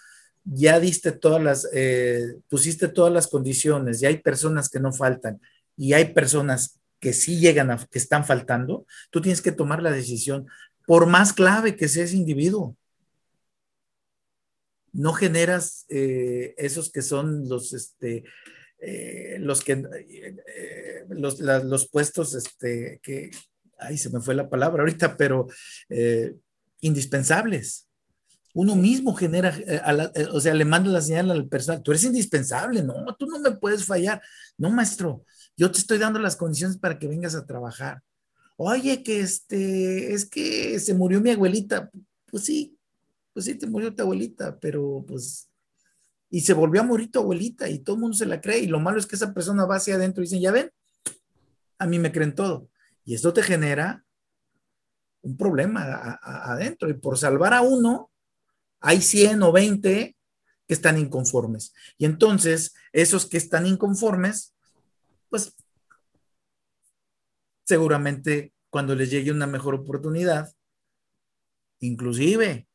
ya 0.44 0.80
diste 0.80 1.12
todas 1.12 1.42
las, 1.42 1.68
eh, 1.74 2.36
pusiste 2.50 2.88
todas 2.88 3.14
las 3.14 3.28
condiciones, 3.28 4.02
y 4.02 4.06
hay 4.06 4.18
personas 4.18 4.70
que 4.70 4.80
no 4.80 4.94
faltan, 4.94 5.42
y 5.76 5.94
hay 5.94 6.14
personas 6.14 6.80
que 7.00 7.14
sí 7.14 7.40
llegan 7.40 7.72
a, 7.72 7.78
que 7.86 8.00
están 8.00 8.26
faltando, 8.26 8.86
tú 9.10 9.22
tienes 9.22 9.42
que 9.42 9.52
tomar 9.52 9.82
la 9.82 9.92
decisión, 9.92 10.48
por 10.86 11.06
más 11.06 11.34
clave 11.34 11.76
que 11.76 11.88
sea 11.88 12.06
ese 12.06 12.16
individuo. 12.16 12.76
No 14.94 15.14
generas 15.14 15.86
eh, 15.90 16.56
esos 16.58 16.92
que 16.92 17.02
son 17.02 17.48
los, 17.48 17.74
este, 17.74 18.24
eh, 18.80 19.38
los 19.40 19.64
que, 19.64 19.84
los, 21.10 21.40
los, 21.40 21.90
puestos, 21.90 22.34
este, 22.34 23.00
que, 23.04 23.30
ay, 23.78 23.98
se 23.98 24.10
me 24.10 24.22
fue 24.22 24.34
la 24.34 24.50
palabra 24.50 24.82
ahorita, 24.82 25.18
pero 25.18 25.48
indispensables. 26.82 27.88
Uno 28.54 28.76
mismo 28.76 29.14
genera, 29.14 29.56
o 30.32 30.40
sea, 30.40 30.54
le 30.54 30.66
manda 30.66 30.90
la 30.90 31.02
señal 31.02 31.30
al 31.30 31.48
personal, 31.48 31.84
tú 31.84 31.92
eres 31.92 32.06
indispensable, 32.06 32.82
no, 32.82 33.16
tú 33.20 33.28
no 33.28 33.40
me 33.40 33.52
puedes 33.52 33.86
fallar. 33.86 34.22
No, 34.58 34.72
maestro, 34.72 35.24
yo 35.56 35.72
te 35.72 35.78
estoy 35.78 36.00
dando 36.00 36.20
las 36.20 36.36
condiciones 36.36 36.78
para 36.78 36.98
que 36.98 37.08
vengas 37.08 37.36
a 37.36 37.46
trabajar. 37.46 38.02
Oye, 38.56 39.04
que 39.04 39.20
este, 39.20 40.14
es 40.14 40.28
que 40.28 40.80
se 40.80 40.96
murió 40.96 41.22
mi 41.22 41.30
abuelita. 41.30 41.92
Pues 42.26 42.46
sí, 42.46 42.76
pues 43.32 43.46
sí, 43.46 43.54
te 43.54 43.68
murió 43.68 43.94
tu 43.94 44.02
abuelita, 44.02 44.58
pero 44.60 45.06
pues, 45.08 45.52
y 46.32 46.42
se 46.42 46.54
volvió 46.54 46.82
a 46.82 46.84
morir 46.84 47.12
tu 47.12 47.20
abuelita 47.20 47.70
y 47.70 47.80
todo 47.80 47.96
el 47.96 48.02
mundo 48.02 48.18
se 48.18 48.26
la 48.26 48.42
cree. 48.42 48.60
Y 48.60 48.68
lo 48.68 48.80
malo 48.80 48.98
es 48.98 49.06
que 49.06 49.16
esa 49.16 49.32
persona 49.34 49.66
va 49.66 49.76
hacia 49.76 49.96
adentro 49.96 50.24
y 50.24 50.26
dicen, 50.26 50.42
ya 50.42 50.52
ven, 50.52 50.72
a 51.78 51.86
mí 51.86 52.00
me 52.00 52.12
creen 52.12 52.34
todo. 52.34 52.70
Y 53.06 53.14
esto 53.14 53.32
te 53.32 53.44
genera 53.44 54.04
un 55.28 55.38
problema 55.38 56.20
adentro. 56.22 56.90
Y 56.90 56.94
por 56.94 57.18
salvar 57.18 57.54
a 57.54 57.62
uno, 57.62 58.12
hay 58.80 59.02
100 59.02 59.44
o 59.44 59.52
20 59.52 60.16
que 60.68 60.74
están 60.74 60.98
inconformes. 60.98 61.74
Y 61.98 62.06
entonces, 62.06 62.74
esos 62.92 63.26
que 63.26 63.38
están 63.38 63.66
inconformes, 63.66 64.54
pues 65.30 65.56
seguramente 67.66 68.54
cuando 68.70 68.96
les 68.96 69.10
llegue 69.10 69.32
una 69.32 69.48
mejor 69.48 69.76
oportunidad, 69.76 70.54
inclusive, 71.80 72.68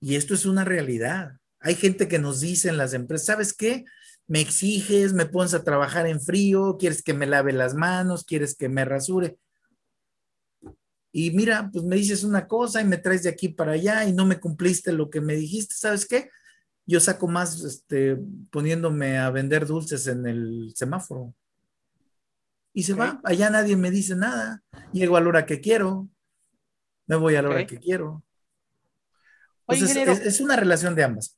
y 0.00 0.16
esto 0.16 0.34
es 0.34 0.46
una 0.46 0.64
realidad, 0.64 1.38
hay 1.60 1.74
gente 1.74 2.08
que 2.08 2.18
nos 2.18 2.40
dice 2.40 2.68
en 2.68 2.78
las 2.78 2.94
empresas, 2.94 3.26
¿sabes 3.26 3.52
qué? 3.52 3.84
Me 4.26 4.40
exiges, 4.40 5.12
me 5.12 5.26
pones 5.26 5.52
a 5.52 5.64
trabajar 5.64 6.06
en 6.06 6.20
frío, 6.20 6.76
quieres 6.78 7.02
que 7.02 7.12
me 7.12 7.26
lave 7.26 7.52
las 7.52 7.74
manos, 7.74 8.24
quieres 8.24 8.54
que 8.54 8.68
me 8.68 8.84
rasure. 8.84 9.36
Y 11.12 11.30
mira, 11.32 11.68
pues 11.72 11.84
me 11.84 11.96
dices 11.96 12.24
una 12.24 12.46
cosa 12.46 12.80
y 12.80 12.84
me 12.84 12.98
traes 12.98 13.24
de 13.24 13.30
aquí 13.30 13.48
para 13.48 13.72
allá 13.72 14.04
y 14.04 14.12
no 14.12 14.26
me 14.26 14.38
cumpliste 14.38 14.92
lo 14.92 15.10
que 15.10 15.20
me 15.20 15.34
dijiste, 15.34 15.74
¿sabes 15.74 16.06
qué? 16.06 16.30
Yo 16.86 17.00
saco 17.00 17.28
más 17.28 17.62
este, 17.62 18.16
poniéndome 18.50 19.18
a 19.18 19.30
vender 19.30 19.66
dulces 19.66 20.06
en 20.06 20.26
el 20.26 20.72
semáforo 20.74 21.34
y 22.72 22.82
se 22.82 22.94
va. 22.94 23.20
Allá 23.24 23.50
nadie 23.50 23.76
me 23.76 23.90
dice 23.90 24.14
nada. 24.14 24.62
Llego 24.92 25.16
a 25.16 25.20
la 25.20 25.28
hora 25.28 25.46
que 25.46 25.60
quiero. 25.60 26.08
Me 27.06 27.16
voy 27.16 27.34
a 27.34 27.42
la 27.42 27.50
hora 27.50 27.66
que 27.66 27.78
quiero. 27.78 28.22
es, 29.68 30.40
una 30.40 30.56
relación 30.56 30.94
de 30.94 31.04
ambas. 31.04 31.36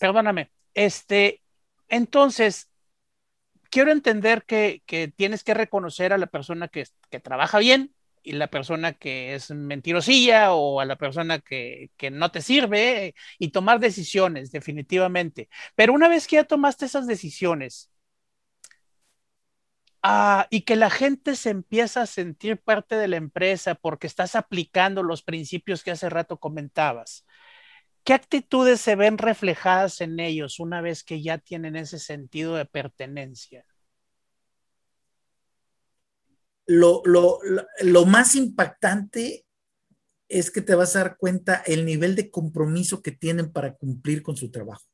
Perdóname. 0.00 0.50
Este, 0.74 1.42
entonces, 1.88 2.70
quiero 3.70 3.92
entender 3.92 4.44
que, 4.44 4.82
tienes 5.16 5.44
que 5.44 5.54
reconocer 5.54 6.12
a 6.12 6.18
la 6.18 6.26
persona 6.26 6.68
que, 6.68 6.86
trabaja 7.22 7.58
bien 7.58 7.94
y 8.24 8.32
la 8.32 8.48
persona 8.48 8.94
que 8.94 9.34
es 9.34 9.50
mentirosilla 9.50 10.52
o 10.54 10.80
a 10.80 10.84
la 10.84 10.96
persona 10.96 11.40
que, 11.40 11.90
que, 11.96 12.10
no 12.10 12.30
te 12.32 12.42
sirve 12.42 13.14
y 13.38 13.50
tomar 13.50 13.80
decisiones, 13.80 14.50
definitivamente. 14.50 15.48
Pero 15.76 15.92
una 15.92 16.08
vez 16.08 16.26
que 16.26 16.36
ya 16.36 16.44
tomaste 16.44 16.86
esas 16.86 17.06
decisiones, 17.06 17.90
Ah, 20.06 20.48
y 20.50 20.62
que 20.62 20.76
la 20.76 20.90
gente 20.90 21.34
se 21.34 21.48
empieza 21.48 22.02
a 22.02 22.06
sentir 22.06 22.58
parte 22.60 22.94
de 22.96 23.08
la 23.08 23.16
empresa 23.16 23.74
porque 23.74 24.06
estás 24.06 24.34
aplicando 24.36 25.02
los 25.02 25.22
principios 25.22 25.82
que 25.82 25.92
hace 25.92 26.10
rato 26.10 26.38
comentabas. 26.38 27.24
¿Qué 28.04 28.14
actitudes 28.14 28.80
se 28.82 28.96
ven 28.96 29.18
reflejadas 29.18 30.02
en 30.02 30.20
ellos 30.20 30.60
una 30.60 30.82
vez 30.82 31.04
que 31.04 31.22
ya 31.22 31.38
tienen 31.38 31.76
ese 31.76 31.98
sentido 31.98 32.54
de 32.56 32.66
pertenencia? 32.66 33.64
Lo, 36.66 37.02
lo 37.04 38.06
más 38.06 38.34
impactante 38.34 39.44
es 40.28 40.50
que 40.50 40.62
te 40.62 40.74
vas 40.74 40.96
a 40.96 41.00
dar 41.00 41.16
cuenta 41.16 41.62
el 41.66 41.84
nivel 41.84 42.16
de 42.16 42.30
compromiso 42.30 43.02
que 43.02 43.12
tienen 43.12 43.52
para 43.52 43.74
cumplir 43.74 44.22
con 44.22 44.36
su 44.36 44.50
trabajo. 44.50 44.84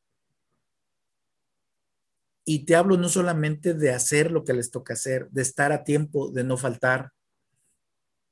Y 2.44 2.64
te 2.64 2.74
hablo 2.74 2.96
no 2.96 3.08
solamente 3.08 3.74
de 3.74 3.90
hacer 3.90 4.32
lo 4.32 4.44
que 4.44 4.54
les 4.54 4.70
toca 4.70 4.94
hacer, 4.94 5.28
de 5.30 5.42
estar 5.42 5.72
a 5.72 5.84
tiempo, 5.84 6.30
de 6.30 6.42
no 6.42 6.56
faltar, 6.56 7.12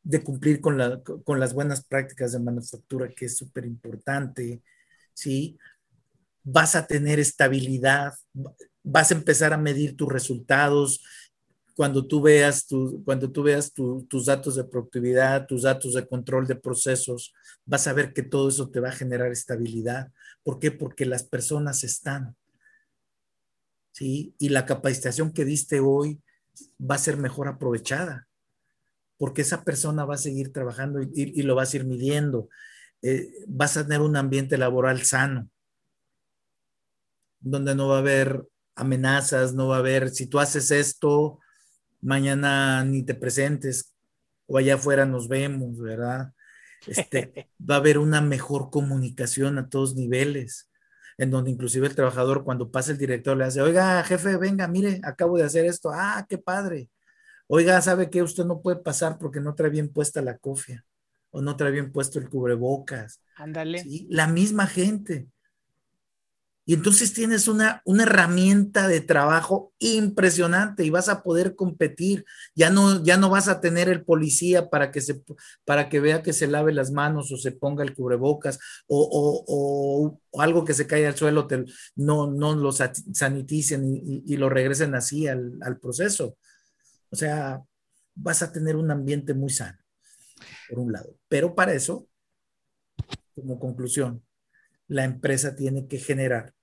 de 0.02 0.24
cumplir 0.24 0.60
con, 0.60 0.78
las 0.78 1.54
buenas 1.54 1.84
prácticas 1.84 2.32
de 2.32 2.40
manufactura, 2.40 3.08
que 3.08 3.26
es 3.26 3.36
súper 3.36 3.66
importante, 3.66 4.62
¿sí? 5.12 5.58
Vas 6.42 6.74
a 6.76 6.86
tener 6.86 7.20
estabilidad, 7.20 8.14
vas 8.82 9.10
a 9.10 9.14
empezar 9.14 9.52
a 9.52 9.58
medir 9.58 9.96
tus 9.96 10.10
resultados, 10.10 11.04
cuando 11.78 12.04
tú 12.04 12.20
veas, 12.20 12.66
cuando 13.04 13.30
tú 13.30 13.44
veas 13.44 13.72
tus 13.72 14.26
datos 14.26 14.56
de 14.56 14.64
productividad, 14.64 15.46
tus 15.46 15.62
datos 15.62 15.94
de 15.94 16.08
control 16.08 16.44
de 16.48 16.56
procesos, 16.56 17.32
vas 17.64 17.86
a 17.86 17.92
ver 17.92 18.12
que 18.12 18.24
todo 18.24 18.48
eso 18.48 18.68
te 18.68 18.80
va 18.80 18.88
a 18.88 18.98
generar 19.00 19.30
estabilidad. 19.30 20.10
¿Por 20.42 20.58
qué? 20.58 20.72
Porque 20.72 21.06
las 21.06 21.22
personas 21.22 21.84
están. 21.84 22.34
Y 24.00 24.34
la 24.40 24.66
capacitación 24.66 25.32
que 25.32 25.44
diste 25.44 25.78
hoy 25.78 26.20
va 26.80 26.96
a 26.96 26.98
ser 26.98 27.16
mejor 27.16 27.46
aprovechada, 27.46 28.26
porque 29.16 29.42
esa 29.42 29.62
persona 29.62 30.04
va 30.04 30.14
a 30.14 30.18
seguir 30.18 30.52
trabajando 30.52 31.00
y, 31.00 31.42
lo 31.42 31.54
vas 31.54 31.72
a 31.72 31.76
ir 31.76 31.84
midiendo. 31.84 32.48
Eh, 33.02 33.30
vas 33.46 33.76
a 33.76 33.84
tener 33.84 34.00
un 34.00 34.16
ambiente 34.16 34.58
laboral 34.58 35.02
sano, 35.02 35.48
donde 37.38 37.76
no 37.76 37.86
va 37.86 37.98
a 37.98 38.00
haber 38.00 38.44
amenazas, 38.74 39.54
no 39.54 39.68
va 39.68 39.76
a 39.76 39.78
haber, 39.78 40.10
si 40.10 40.26
tú 40.26 40.40
haces 40.40 40.72
esto, 40.72 41.38
mañana 42.00 42.84
ni 42.84 43.02
te 43.02 43.14
presentes 43.14 43.94
o 44.46 44.58
allá 44.58 44.74
afuera 44.74 45.04
nos 45.04 45.28
vemos, 45.28 45.78
¿verdad? 45.78 46.32
Este, 46.86 47.50
va 47.70 47.76
a 47.76 47.78
haber 47.78 47.98
una 47.98 48.20
mejor 48.20 48.70
comunicación 48.70 49.58
a 49.58 49.68
todos 49.68 49.94
niveles 49.94 50.68
en 51.18 51.30
donde 51.30 51.50
inclusive 51.50 51.86
el 51.88 51.96
trabajador 51.96 52.44
cuando 52.44 52.70
pasa 52.70 52.92
el 52.92 52.98
director 52.98 53.36
le 53.36 53.44
hace, 53.44 53.60
oiga, 53.60 54.02
jefe, 54.04 54.36
venga, 54.36 54.68
mire, 54.68 55.00
acabo 55.02 55.36
de 55.36 55.44
hacer 55.44 55.66
esto, 55.66 55.90
ah, 55.92 56.24
qué 56.28 56.38
padre. 56.38 56.88
Oiga, 57.48 57.80
¿sabe 57.82 58.08
que 58.08 58.22
usted 58.22 58.44
no 58.44 58.62
puede 58.62 58.76
pasar 58.76 59.18
porque 59.18 59.40
no 59.40 59.54
trae 59.54 59.70
bien 59.70 59.92
puesta 59.92 60.22
la 60.22 60.38
cofia 60.38 60.84
o 61.30 61.42
no 61.42 61.56
trae 61.56 61.72
bien 61.72 61.90
puesto 61.90 62.20
el 62.20 62.28
cubrebocas? 62.28 63.20
Ándale. 63.34 63.84
La 64.08 64.28
misma 64.28 64.66
gente. 64.66 65.26
Y 66.68 66.74
entonces 66.74 67.14
tienes 67.14 67.48
una, 67.48 67.80
una 67.86 68.02
herramienta 68.02 68.88
de 68.88 69.00
trabajo 69.00 69.72
impresionante 69.78 70.84
y 70.84 70.90
vas 70.90 71.08
a 71.08 71.22
poder 71.22 71.56
competir. 71.56 72.26
Ya 72.54 72.68
no, 72.68 73.02
ya 73.02 73.16
no 73.16 73.30
vas 73.30 73.48
a 73.48 73.62
tener 73.62 73.88
el 73.88 74.04
policía 74.04 74.68
para 74.68 74.90
que, 74.90 75.00
se, 75.00 75.22
para 75.64 75.88
que 75.88 75.98
vea 75.98 76.22
que 76.22 76.34
se 76.34 76.46
lave 76.46 76.74
las 76.74 76.90
manos 76.90 77.32
o 77.32 77.38
se 77.38 77.52
ponga 77.52 77.82
el 77.82 77.94
cubrebocas 77.94 78.58
o, 78.86 80.20
algo 80.34 80.66
que 80.66 80.74
se 80.74 80.86
caiga 80.86 81.08
al 81.08 81.16
suelo, 81.16 81.48
no, 81.96 82.30
no 82.30 82.54
lo 82.54 82.70
saniticen 82.70 83.82
y, 84.26 84.36
lo 84.36 84.50
regresen 84.50 84.94
así 84.94 85.26
al, 85.26 85.58
al 85.62 85.80
proceso. 85.80 86.36
O 87.08 87.16
sea, 87.16 87.62
vas 88.14 88.42
a 88.42 88.52
tener 88.52 88.76
un 88.76 88.90
ambiente 88.90 89.32
muy 89.32 89.48
sano, 89.48 89.78
por 90.68 90.80
un 90.80 90.92
lado. 90.92 91.16
Pero 91.28 91.54
para 91.54 91.72
eso 91.72 92.06
como 93.34 93.58
conclusión, 93.58 94.22
la 94.86 95.04
empresa 95.04 95.56
tiene 95.56 95.86
que 95.86 95.98
generar 95.98 96.54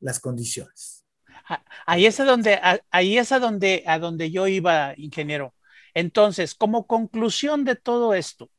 las 0.00 0.20
condiciones. 0.20 1.06
Ah, 1.48 1.64
ahí 1.86 2.06
es 2.06 2.20
a 2.20 2.24
donde, 2.24 2.60
ahí 2.90 3.18
es 3.18 3.32
a 3.32 3.38
donde, 3.38 3.84
a 3.86 3.98
donde 3.98 4.30
yo 4.30 4.46
iba, 4.46 4.94
ingeniero. 4.96 5.54
Entonces, 5.94 6.54
como 6.54 6.86
conclusión 6.86 7.64
de 7.64 7.76
todo 7.76 8.14
esto, 8.14 8.50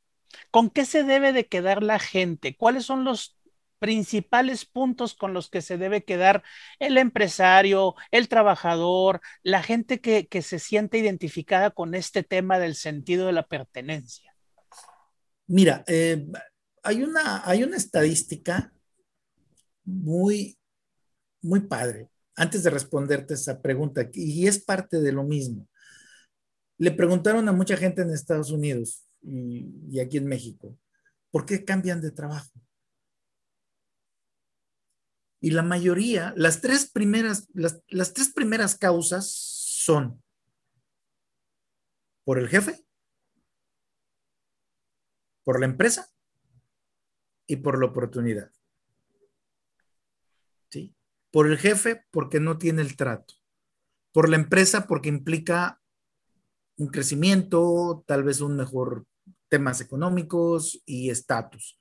¿con 0.52 0.70
qué 0.70 0.86
se 0.86 1.04
debe 1.04 1.34
de 1.34 1.48
quedar 1.48 1.84
la 1.84 2.00
gente? 2.00 2.56
¿Cuáles 2.56 2.86
son 2.86 3.04
los 3.04 3.38
principales 3.82 4.66
puntos 4.66 5.16
con 5.16 5.34
los 5.34 5.50
que 5.50 5.64
se 5.64 5.76
debe 5.76 6.04
quedar 6.04 6.44
el 6.78 7.00
empresario, 7.00 7.96
el 8.12 8.28
trabajador, 8.28 9.22
la 9.42 9.64
gente 9.64 10.00
que, 10.00 10.28
se 10.44 10.60
siente 10.60 11.00
identificada 11.00 11.72
con 11.72 11.96
este 11.96 12.22
tema 12.22 12.60
del 12.60 12.76
sentido 12.76 13.26
de 13.26 13.34
la 13.34 13.48
pertenencia? 13.48 14.36
Mira, 15.48 15.84
eh, 15.88 16.28
hay, 16.84 17.02
una, 17.02 17.42
hay 17.44 17.64
una 17.64 17.76
estadística 17.78 18.72
muy, 19.84 20.60
muy 21.42 21.62
padre. 21.62 22.10
Antes 22.36 22.64
de 22.64 22.70
responderte 22.70 23.34
esa 23.34 23.62
pregunta, 23.62 24.10
y 24.14 24.48
es 24.48 24.64
parte 24.64 25.02
de 25.02 25.12
lo 25.12 25.24
mismo. 25.24 25.68
Le 26.78 26.92
preguntaron 26.92 27.48
a 27.48 27.52
mucha 27.52 27.78
gente 27.78 28.02
en 28.02 28.10
Estados 28.12 28.52
Unidos 28.52 29.08
y 29.22 30.00
aquí 30.00 30.18
en 30.18 30.26
México, 30.26 30.76
¿por 31.30 31.46
qué 31.46 31.64
cambian 31.64 32.02
de 32.02 32.12
trabajo? 32.12 32.52
Y 35.44 35.50
la 35.50 35.64
mayoría, 35.64 36.34
las 36.38 36.62
tres 36.62 36.90
primeras, 36.92 37.48
las, 37.54 38.14
tres 38.14 38.32
primeras 38.32 38.78
causas 38.78 39.28
son 39.28 40.24
por 42.24 42.38
el 42.38 42.48
jefe, 42.48 42.86
por 45.44 45.60
la 45.60 45.66
empresa 45.66 46.08
y 47.48 47.56
por 47.56 47.80
la 47.80 47.88
oportunidad. 47.88 48.52
Por 51.32 51.48
el 51.48 51.58
jefe 51.58 52.04
porque 52.12 52.40
no 52.40 52.58
tiene 52.58 52.82
el 52.82 52.96
trato. 52.96 53.36
Por 54.12 54.30
la 54.30 54.36
empresa 54.36 54.88
porque 54.88 55.10
implica 55.10 55.82
un 56.78 56.88
crecimiento, 56.88 58.04
tal 58.06 58.24
vez 58.24 58.42
un 58.42 58.56
mejor 58.56 59.06
temas 59.48 59.82
económicos 59.82 60.82
y 60.86 61.10
estatus. 61.10 61.78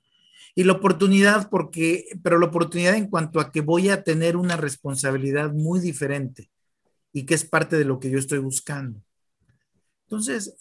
Y 0.53 0.63
la 0.63 0.73
oportunidad, 0.73 1.49
porque, 1.49 2.05
pero 2.23 2.37
la 2.37 2.47
oportunidad 2.47 2.95
en 2.95 3.07
cuanto 3.07 3.39
a 3.39 3.51
que 3.51 3.61
voy 3.61 3.89
a 3.89 4.03
tener 4.03 4.35
una 4.35 4.57
responsabilidad 4.57 5.53
muy 5.53 5.79
diferente 5.79 6.51
y 7.13 7.25
que 7.25 7.33
es 7.33 7.45
parte 7.45 7.77
de 7.77 7.85
lo 7.85 7.99
que 7.99 8.09
yo 8.09 8.19
estoy 8.19 8.39
buscando. 8.39 9.01
Entonces, 10.05 10.57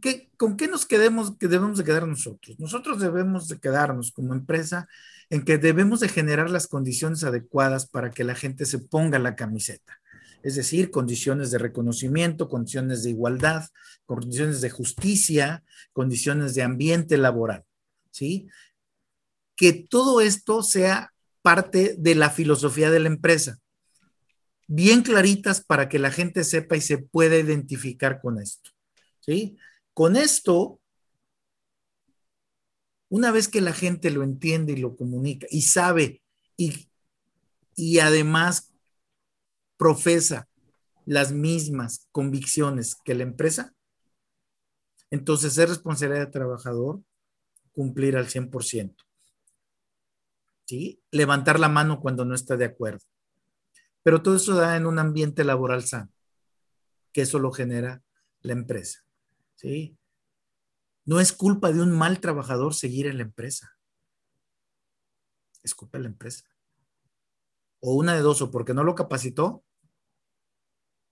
¿qué, 0.00 0.30
¿con 0.36 0.56
qué 0.56 0.68
nos 0.68 0.86
quedemos, 0.86 1.36
que 1.36 1.48
debemos 1.48 1.78
de 1.78 1.84
quedar 1.84 2.06
nosotros? 2.06 2.58
Nosotros 2.58 3.00
debemos 3.00 3.48
de 3.48 3.58
quedarnos 3.58 4.12
como 4.12 4.34
empresa 4.34 4.88
en 5.30 5.44
que 5.44 5.58
debemos 5.58 6.00
de 6.00 6.08
generar 6.08 6.50
las 6.50 6.66
condiciones 6.66 7.24
adecuadas 7.24 7.86
para 7.86 8.10
que 8.10 8.24
la 8.24 8.34
gente 8.34 8.66
se 8.66 8.78
ponga 8.78 9.18
la 9.18 9.36
camiseta. 9.36 10.00
Es 10.42 10.56
decir, 10.56 10.90
condiciones 10.90 11.50
de 11.50 11.58
reconocimiento, 11.58 12.48
condiciones 12.48 13.02
de 13.02 13.10
igualdad, 13.10 13.64
condiciones 14.04 14.60
de 14.60 14.70
justicia, 14.70 15.64
condiciones 15.92 16.54
de 16.54 16.62
ambiente 16.62 17.16
laboral. 17.16 17.64
¿Sí? 18.10 18.48
que 19.56 19.72
todo 19.72 20.20
esto 20.20 20.62
sea 20.62 21.12
parte 21.42 21.94
de 21.98 22.14
la 22.14 22.30
filosofía 22.30 22.90
de 22.90 23.00
la 23.00 23.08
empresa. 23.08 23.58
Bien 24.66 25.02
claritas 25.02 25.62
para 25.62 25.88
que 25.88 25.98
la 25.98 26.10
gente 26.10 26.42
sepa 26.42 26.76
y 26.76 26.80
se 26.80 26.98
pueda 26.98 27.36
identificar 27.36 28.20
con 28.20 28.40
esto. 28.40 28.70
¿Sí? 29.20 29.56
Con 29.94 30.16
esto, 30.16 30.80
una 33.08 33.30
vez 33.30 33.48
que 33.48 33.60
la 33.60 33.72
gente 33.72 34.10
lo 34.10 34.22
entiende 34.22 34.72
y 34.72 34.76
lo 34.76 34.96
comunica 34.96 35.46
y 35.50 35.62
sabe 35.62 36.22
y, 36.56 36.88
y 37.76 38.00
además 38.00 38.72
profesa 39.76 40.48
las 41.06 41.32
mismas 41.32 42.08
convicciones 42.10 42.96
que 43.04 43.14
la 43.14 43.22
empresa, 43.22 43.74
entonces 45.10 45.56
es 45.58 45.68
responsabilidad 45.68 46.24
del 46.24 46.32
trabajador 46.32 47.02
cumplir 47.72 48.16
al 48.16 48.26
100%. 48.26 48.96
¿sí? 50.66 51.02
Levantar 51.10 51.60
la 51.60 51.68
mano 51.68 52.00
cuando 52.00 52.24
no 52.24 52.34
está 52.34 52.56
de 52.56 52.64
acuerdo. 52.64 53.04
Pero 54.02 54.22
todo 54.22 54.36
eso 54.36 54.54
da 54.54 54.76
en 54.76 54.86
un 54.86 54.98
ambiente 54.98 55.44
laboral 55.44 55.84
sano, 55.84 56.10
que 57.12 57.22
eso 57.22 57.38
lo 57.38 57.52
genera 57.52 58.02
la 58.40 58.52
empresa, 58.52 59.04
¿sí? 59.64 59.98
No 61.04 61.20
es 61.20 61.32
culpa 61.32 61.72
de 61.72 61.80
un 61.80 61.90
mal 61.90 62.20
trabajador 62.20 62.74
seguir 62.74 63.06
en 63.06 63.18
la 63.18 63.24
empresa. 63.24 63.76
Es 65.62 65.74
culpa 65.74 65.98
de 65.98 66.04
la 66.04 66.10
empresa. 66.10 66.44
O 67.80 67.94
una 67.94 68.14
de 68.14 68.20
dos, 68.20 68.40
o 68.42 68.50
porque 68.50 68.74
no 68.74 68.84
lo 68.84 68.94
capacitó, 68.94 69.64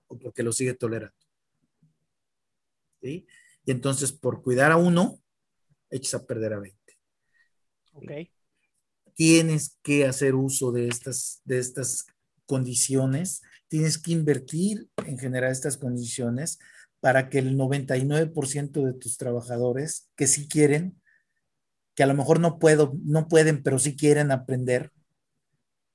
o 0.06 0.18
porque 0.18 0.42
lo 0.42 0.52
sigue 0.52 0.74
tolerando. 0.74 1.16
¿Sí? 3.00 3.26
Y 3.64 3.70
entonces, 3.70 4.12
por 4.12 4.42
cuidar 4.42 4.72
a 4.72 4.76
uno, 4.76 5.20
echas 5.90 6.14
a 6.14 6.26
perder 6.26 6.54
a 6.54 6.60
20. 6.60 6.98
Ok 7.94 8.10
tienes 9.14 9.78
que 9.82 10.06
hacer 10.06 10.34
uso 10.34 10.72
de 10.72 10.88
estas, 10.88 11.40
de 11.44 11.58
estas 11.58 12.06
condiciones, 12.46 13.42
tienes 13.68 13.98
que 13.98 14.12
invertir 14.12 14.88
en 15.06 15.18
generar 15.18 15.50
estas 15.50 15.76
condiciones 15.76 16.58
para 17.02 17.28
que 17.28 17.40
el 17.40 17.58
99% 17.58 18.84
de 18.84 18.92
tus 18.92 19.16
trabajadores 19.16 20.08
que 20.14 20.28
sí 20.28 20.46
quieren, 20.46 21.02
que 21.96 22.04
a 22.04 22.06
lo 22.06 22.14
mejor 22.14 22.38
no, 22.38 22.60
puedo, 22.60 22.92
no 23.02 23.26
pueden, 23.26 23.64
pero 23.64 23.80
sí 23.80 23.96
quieren 23.96 24.30
aprender 24.30 24.92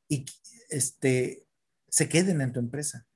y 0.10 0.26
este, 0.70 1.46
se 1.88 2.10
queden 2.10 2.42
en 2.42 2.52
tu 2.52 2.60
empresa. 2.60 3.08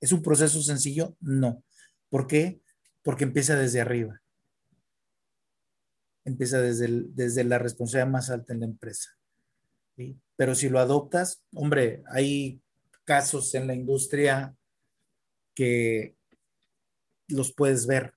¿Es 0.00 0.12
un 0.12 0.22
proceso 0.22 0.62
sencillo? 0.62 1.14
No. 1.20 1.62
¿Por 2.08 2.26
qué? 2.26 2.62
Porque 3.02 3.24
empieza 3.24 3.54
desde 3.54 3.82
arriba. 3.82 4.22
Empieza 6.24 6.58
desde, 6.62 6.88
desde 7.10 7.44
la 7.44 7.58
responsabilidad 7.58 8.10
más 8.10 8.30
alta 8.30 8.54
en 8.54 8.60
la 8.60 8.66
empresa. 8.66 9.10
Pero 10.36 10.54
si 10.54 10.70
lo 10.70 10.78
adoptas, 10.78 11.44
hombre, 11.52 12.02
hay 12.06 12.62
casos 13.04 13.54
en 13.54 13.66
la 13.66 13.74
industria 13.74 14.56
que 15.54 16.16
los 17.30 17.52
puedes 17.52 17.86
ver, 17.86 18.12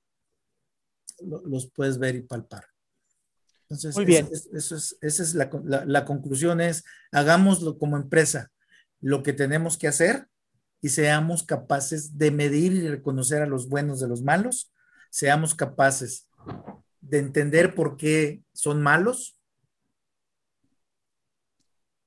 los 1.20 1.72
puedes 1.72 1.98
ver 1.98 2.16
y 2.16 2.22
palpar. 2.22 2.66
Entonces, 3.64 3.96
Muy 3.96 4.06
bien. 4.06 4.30
eso 4.32 4.76
es, 4.76 4.98
esa 5.02 5.24
es 5.24 5.34
la, 5.34 5.50
la, 5.86 6.06
conclusión 6.06 6.62
es, 6.62 6.84
hagámoslo 7.12 7.78
como 7.78 7.98
empresa, 7.98 8.52
lo 9.00 9.24
que 9.24 9.34
tenemos 9.34 9.78
que 9.78 9.88
hacer 9.88 10.28
y 10.82 10.90
seamos 10.90 11.44
capaces 11.44 12.18
de 12.18 12.30
medir 12.30 12.74
y 12.74 12.88
reconocer 12.88 13.42
a 13.42 13.48
los 13.48 13.70
buenos 13.70 14.00
de 14.00 14.08
los 14.08 14.22
malos, 14.22 14.72
seamos 15.10 15.56
capaces 15.56 16.28
de 17.02 17.20
entender 17.20 17.74
por 17.74 17.98
qué 17.98 18.44
son 18.54 18.82
malos 18.82 19.38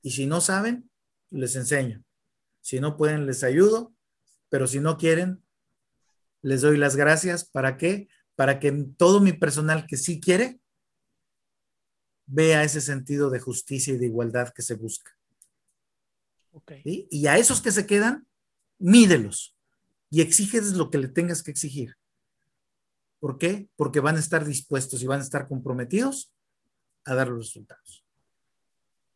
y 0.06 0.12
si 0.12 0.26
no 0.26 0.40
saben, 0.40 0.88
les 1.30 1.56
enseño. 1.56 2.04
Si 2.60 2.78
no 2.78 2.96
pueden, 2.96 3.26
les 3.26 3.42
ayudo. 3.42 3.92
Pero 4.48 4.68
si 4.68 4.78
no 4.78 4.98
quieren, 4.98 5.42
les 6.46 6.60
doy 6.60 6.76
las 6.76 6.94
gracias. 6.94 7.44
¿Para 7.44 7.76
qué? 7.76 8.08
Para 8.36 8.60
que 8.60 8.70
todo 8.96 9.20
mi 9.20 9.32
personal 9.32 9.84
que 9.88 9.96
sí 9.96 10.20
quiere 10.20 10.60
vea 12.26 12.62
ese 12.62 12.80
sentido 12.80 13.30
de 13.30 13.40
justicia 13.40 13.92
y 13.92 13.98
de 13.98 14.06
igualdad 14.06 14.52
que 14.54 14.62
se 14.62 14.74
busca. 14.74 15.10
Y 16.84 17.26
a 17.26 17.36
esos 17.36 17.60
que 17.60 17.72
se 17.72 17.84
quedan, 17.84 18.28
mídelos 18.78 19.56
y 20.08 20.20
exígeles 20.20 20.74
lo 20.74 20.88
que 20.88 20.98
le 20.98 21.08
tengas 21.08 21.42
que 21.42 21.50
exigir. 21.50 21.96
¿Por 23.18 23.38
qué? 23.38 23.68
Porque 23.74 23.98
van 23.98 24.14
a 24.14 24.20
estar 24.20 24.44
dispuestos 24.44 25.02
y 25.02 25.06
van 25.06 25.20
a 25.20 25.24
estar 25.24 25.48
comprometidos 25.48 26.32
a 27.04 27.14
dar 27.14 27.28
los 27.28 27.46
resultados. 27.46 28.04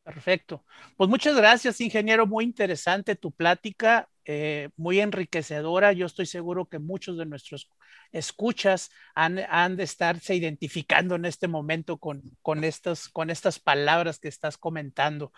Perfecto. 0.02 0.64
Pues 0.96 1.08
muchas 1.08 1.36
gracias, 1.36 1.80
ingeniero. 1.80 2.26
Muy 2.26 2.44
interesante 2.44 3.14
tu 3.14 3.30
plática, 3.30 4.09
eh, 4.24 4.68
muy 4.76 5.00
enriquecedora. 5.00 5.92
Yo 5.92 6.06
estoy 6.06 6.26
seguro 6.26 6.68
que 6.68 6.78
muchos 6.78 7.16
de 7.18 7.26
nuestros 7.26 7.70
escuchas 8.12 8.90
han, 9.14 9.36
de 9.76 9.82
estarse 9.82 10.34
identificando 10.34 11.14
en 11.14 11.24
este 11.24 11.48
momento 11.48 11.98
con, 11.98 12.22
con, 12.42 12.64
estas, 12.64 13.08
con 13.08 13.30
estas 13.30 13.58
palabras 13.58 14.18
que 14.18 14.28
estás 14.28 14.56
comentando. 14.58 15.32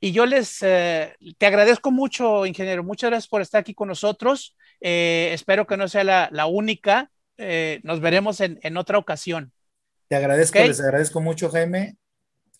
Y 0.00 0.12
yo 0.12 0.26
les, 0.26 0.62
eh, 0.62 1.16
te 1.38 1.46
agradezco 1.46 1.90
mucho, 1.90 2.46
ingeniero. 2.46 2.84
Muchas 2.84 3.10
gracias 3.10 3.28
por 3.28 3.42
estar 3.42 3.60
aquí 3.60 3.74
con 3.74 3.88
nosotros. 3.88 4.56
Eh, 4.80 5.30
espero 5.32 5.66
que 5.66 5.76
no 5.76 5.88
sea 5.88 6.04
la, 6.04 6.46
única. 6.46 7.10
nos 7.82 8.00
veremos 8.00 8.40
en, 8.40 8.76
otra 8.76 8.98
ocasión. 8.98 9.52
Te 10.08 10.16
agradezco, 10.16 10.58
les 10.58 10.80
agradezco 10.80 11.20
mucho, 11.20 11.50
Jaime. 11.50 11.96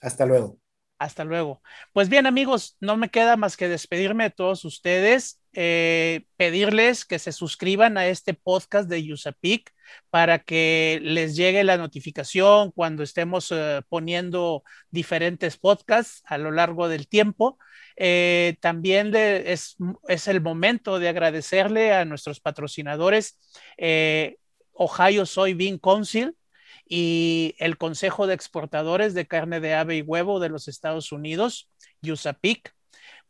Hasta 0.00 0.26
luego. 0.26 0.58
Hasta 0.98 1.24
luego. 1.24 1.62
Pues 1.92 2.08
bien, 2.08 2.26
amigos, 2.26 2.76
no 2.80 2.96
me 2.96 3.10
queda 3.10 3.36
más 3.36 3.56
que 3.56 3.68
despedirme 3.68 4.24
de 4.24 4.30
todos 4.30 4.64
ustedes. 4.64 5.40
Eh, 5.56 6.26
pedirles 6.36 7.04
que 7.04 7.18
se 7.18 7.32
suscriban 7.32 7.96
a 7.98 8.06
este 8.06 8.34
podcast 8.34 8.88
de 8.88 9.12
USAPIC 9.12 9.72
para 10.10 10.40
que 10.40 11.00
les 11.02 11.34
llegue 11.34 11.64
la 11.64 11.78
notificación 11.78 12.72
cuando 12.72 13.02
estemos 13.02 13.50
eh, 13.50 13.80
poniendo 13.88 14.62
diferentes 14.90 15.56
podcasts 15.56 16.22
a 16.26 16.38
lo 16.38 16.50
largo 16.50 16.88
del 16.88 17.08
tiempo. 17.08 17.58
Eh, 17.96 18.56
también 18.60 19.14
es, 19.16 19.76
es, 20.08 20.28
el 20.28 20.42
momento 20.42 20.98
de 20.98 21.08
agradecerle 21.08 21.94
a 21.94 22.04
nuestros 22.04 22.40
patrocinadores 22.40 23.38
Ohio 24.74 25.24
Soybean 25.24 25.78
Council, 25.78 26.36
y 26.88 27.56
el 27.58 27.78
Consejo 27.78 28.26
de 28.26 28.34
Exportadores 28.34 29.12
de 29.14 29.26
Carne 29.26 29.58
de 29.60 29.74
Ave 29.74 29.96
y 29.96 30.02
Huevo 30.02 30.38
de 30.38 30.50
los 30.50 30.68
Estados 30.68 31.10
Unidos, 31.10 31.68
USAPIC. 32.02 32.75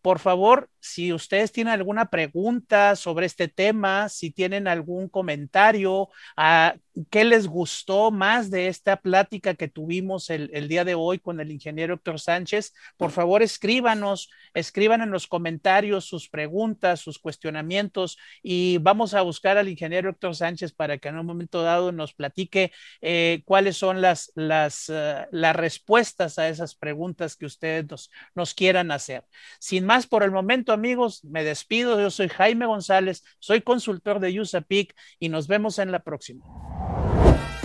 Por 0.07 0.21
favor, 0.21 0.71
si 0.79 1.13
ustedes 1.13 1.51
tienen 1.51 1.75
alguna 1.75 2.11
pregunta 2.11 2.95
sobre 2.95 3.27
este 3.27 3.49
tema, 3.49 4.09
si 4.09 4.31
tienen 4.31 4.69
algún 4.69 5.09
comentario, 5.09 6.11
a 6.37 6.69
ah, 6.69 6.77
qué 7.11 7.25
les 7.25 7.47
gustó 7.47 8.11
más 8.11 8.51
de 8.51 8.69
esta 8.69 8.97
plática 8.97 9.55
que 9.55 9.69
tuvimos 9.69 10.31
el, 10.31 10.69
día 10.69 10.85
de 10.85 10.95
hoy 10.95 11.19
con 11.19 11.41
el 11.41 11.51
ingeniero 11.51 11.95
Héctor 11.95 12.21
Sánchez, 12.21 12.73
por 12.97 13.11
favor 13.11 13.43
escríbanos, 13.43 14.31
escriban 14.55 15.03
en 15.03 15.11
los 15.11 15.27
comentarios 15.27 16.07
sus 16.07 16.29
preguntas, 16.29 17.01
sus 17.01 17.19
cuestionamientos 17.19 18.19
y 18.43 18.79
vamos 18.79 19.15
a 19.15 19.23
buscar 19.23 19.59
al 19.59 19.69
ingeniero 19.69 20.11
Héctor 20.11 20.35
Sánchez 20.35 20.73
para 20.73 20.99
que 20.99 21.09
en 21.09 21.19
un 21.19 21.27
momento 21.27 21.63
dado 21.63 21.93
nos 21.93 22.15
platique 22.15 22.73
eh, 23.01 23.43
cuáles 23.45 23.77
son 23.77 24.01
las, 24.01 24.33
las, 24.35 24.89
uh, 24.89 25.27
las 25.31 25.57
respuestas 25.57 26.39
a 26.39 26.49
esas 26.49 26.75
preguntas 26.75 27.37
que 27.37 27.47
ustedes 27.47 27.89
nos, 27.89 28.11
nos 28.35 28.55
quieran 28.55 28.91
hacer. 28.91 29.25
Sin 29.59 29.85
más 29.85 30.07
por 30.07 30.23
el 30.23 30.31
momento, 30.31 30.73
amigos, 30.73 31.25
me 31.25 31.45
despido. 31.45 32.01
Yo 32.01 32.11
soy 32.11 32.29
Jaime 32.29 32.67
González, 32.67 33.25
soy 33.39 33.61
consultor 33.61 34.21
de 34.21 34.41
USAPIC 34.41 34.95
y 35.19 35.29
nos 35.29 35.47
vemos 35.47 35.79
en 35.79 35.93
la 35.93 36.01
próxima. 36.01 36.45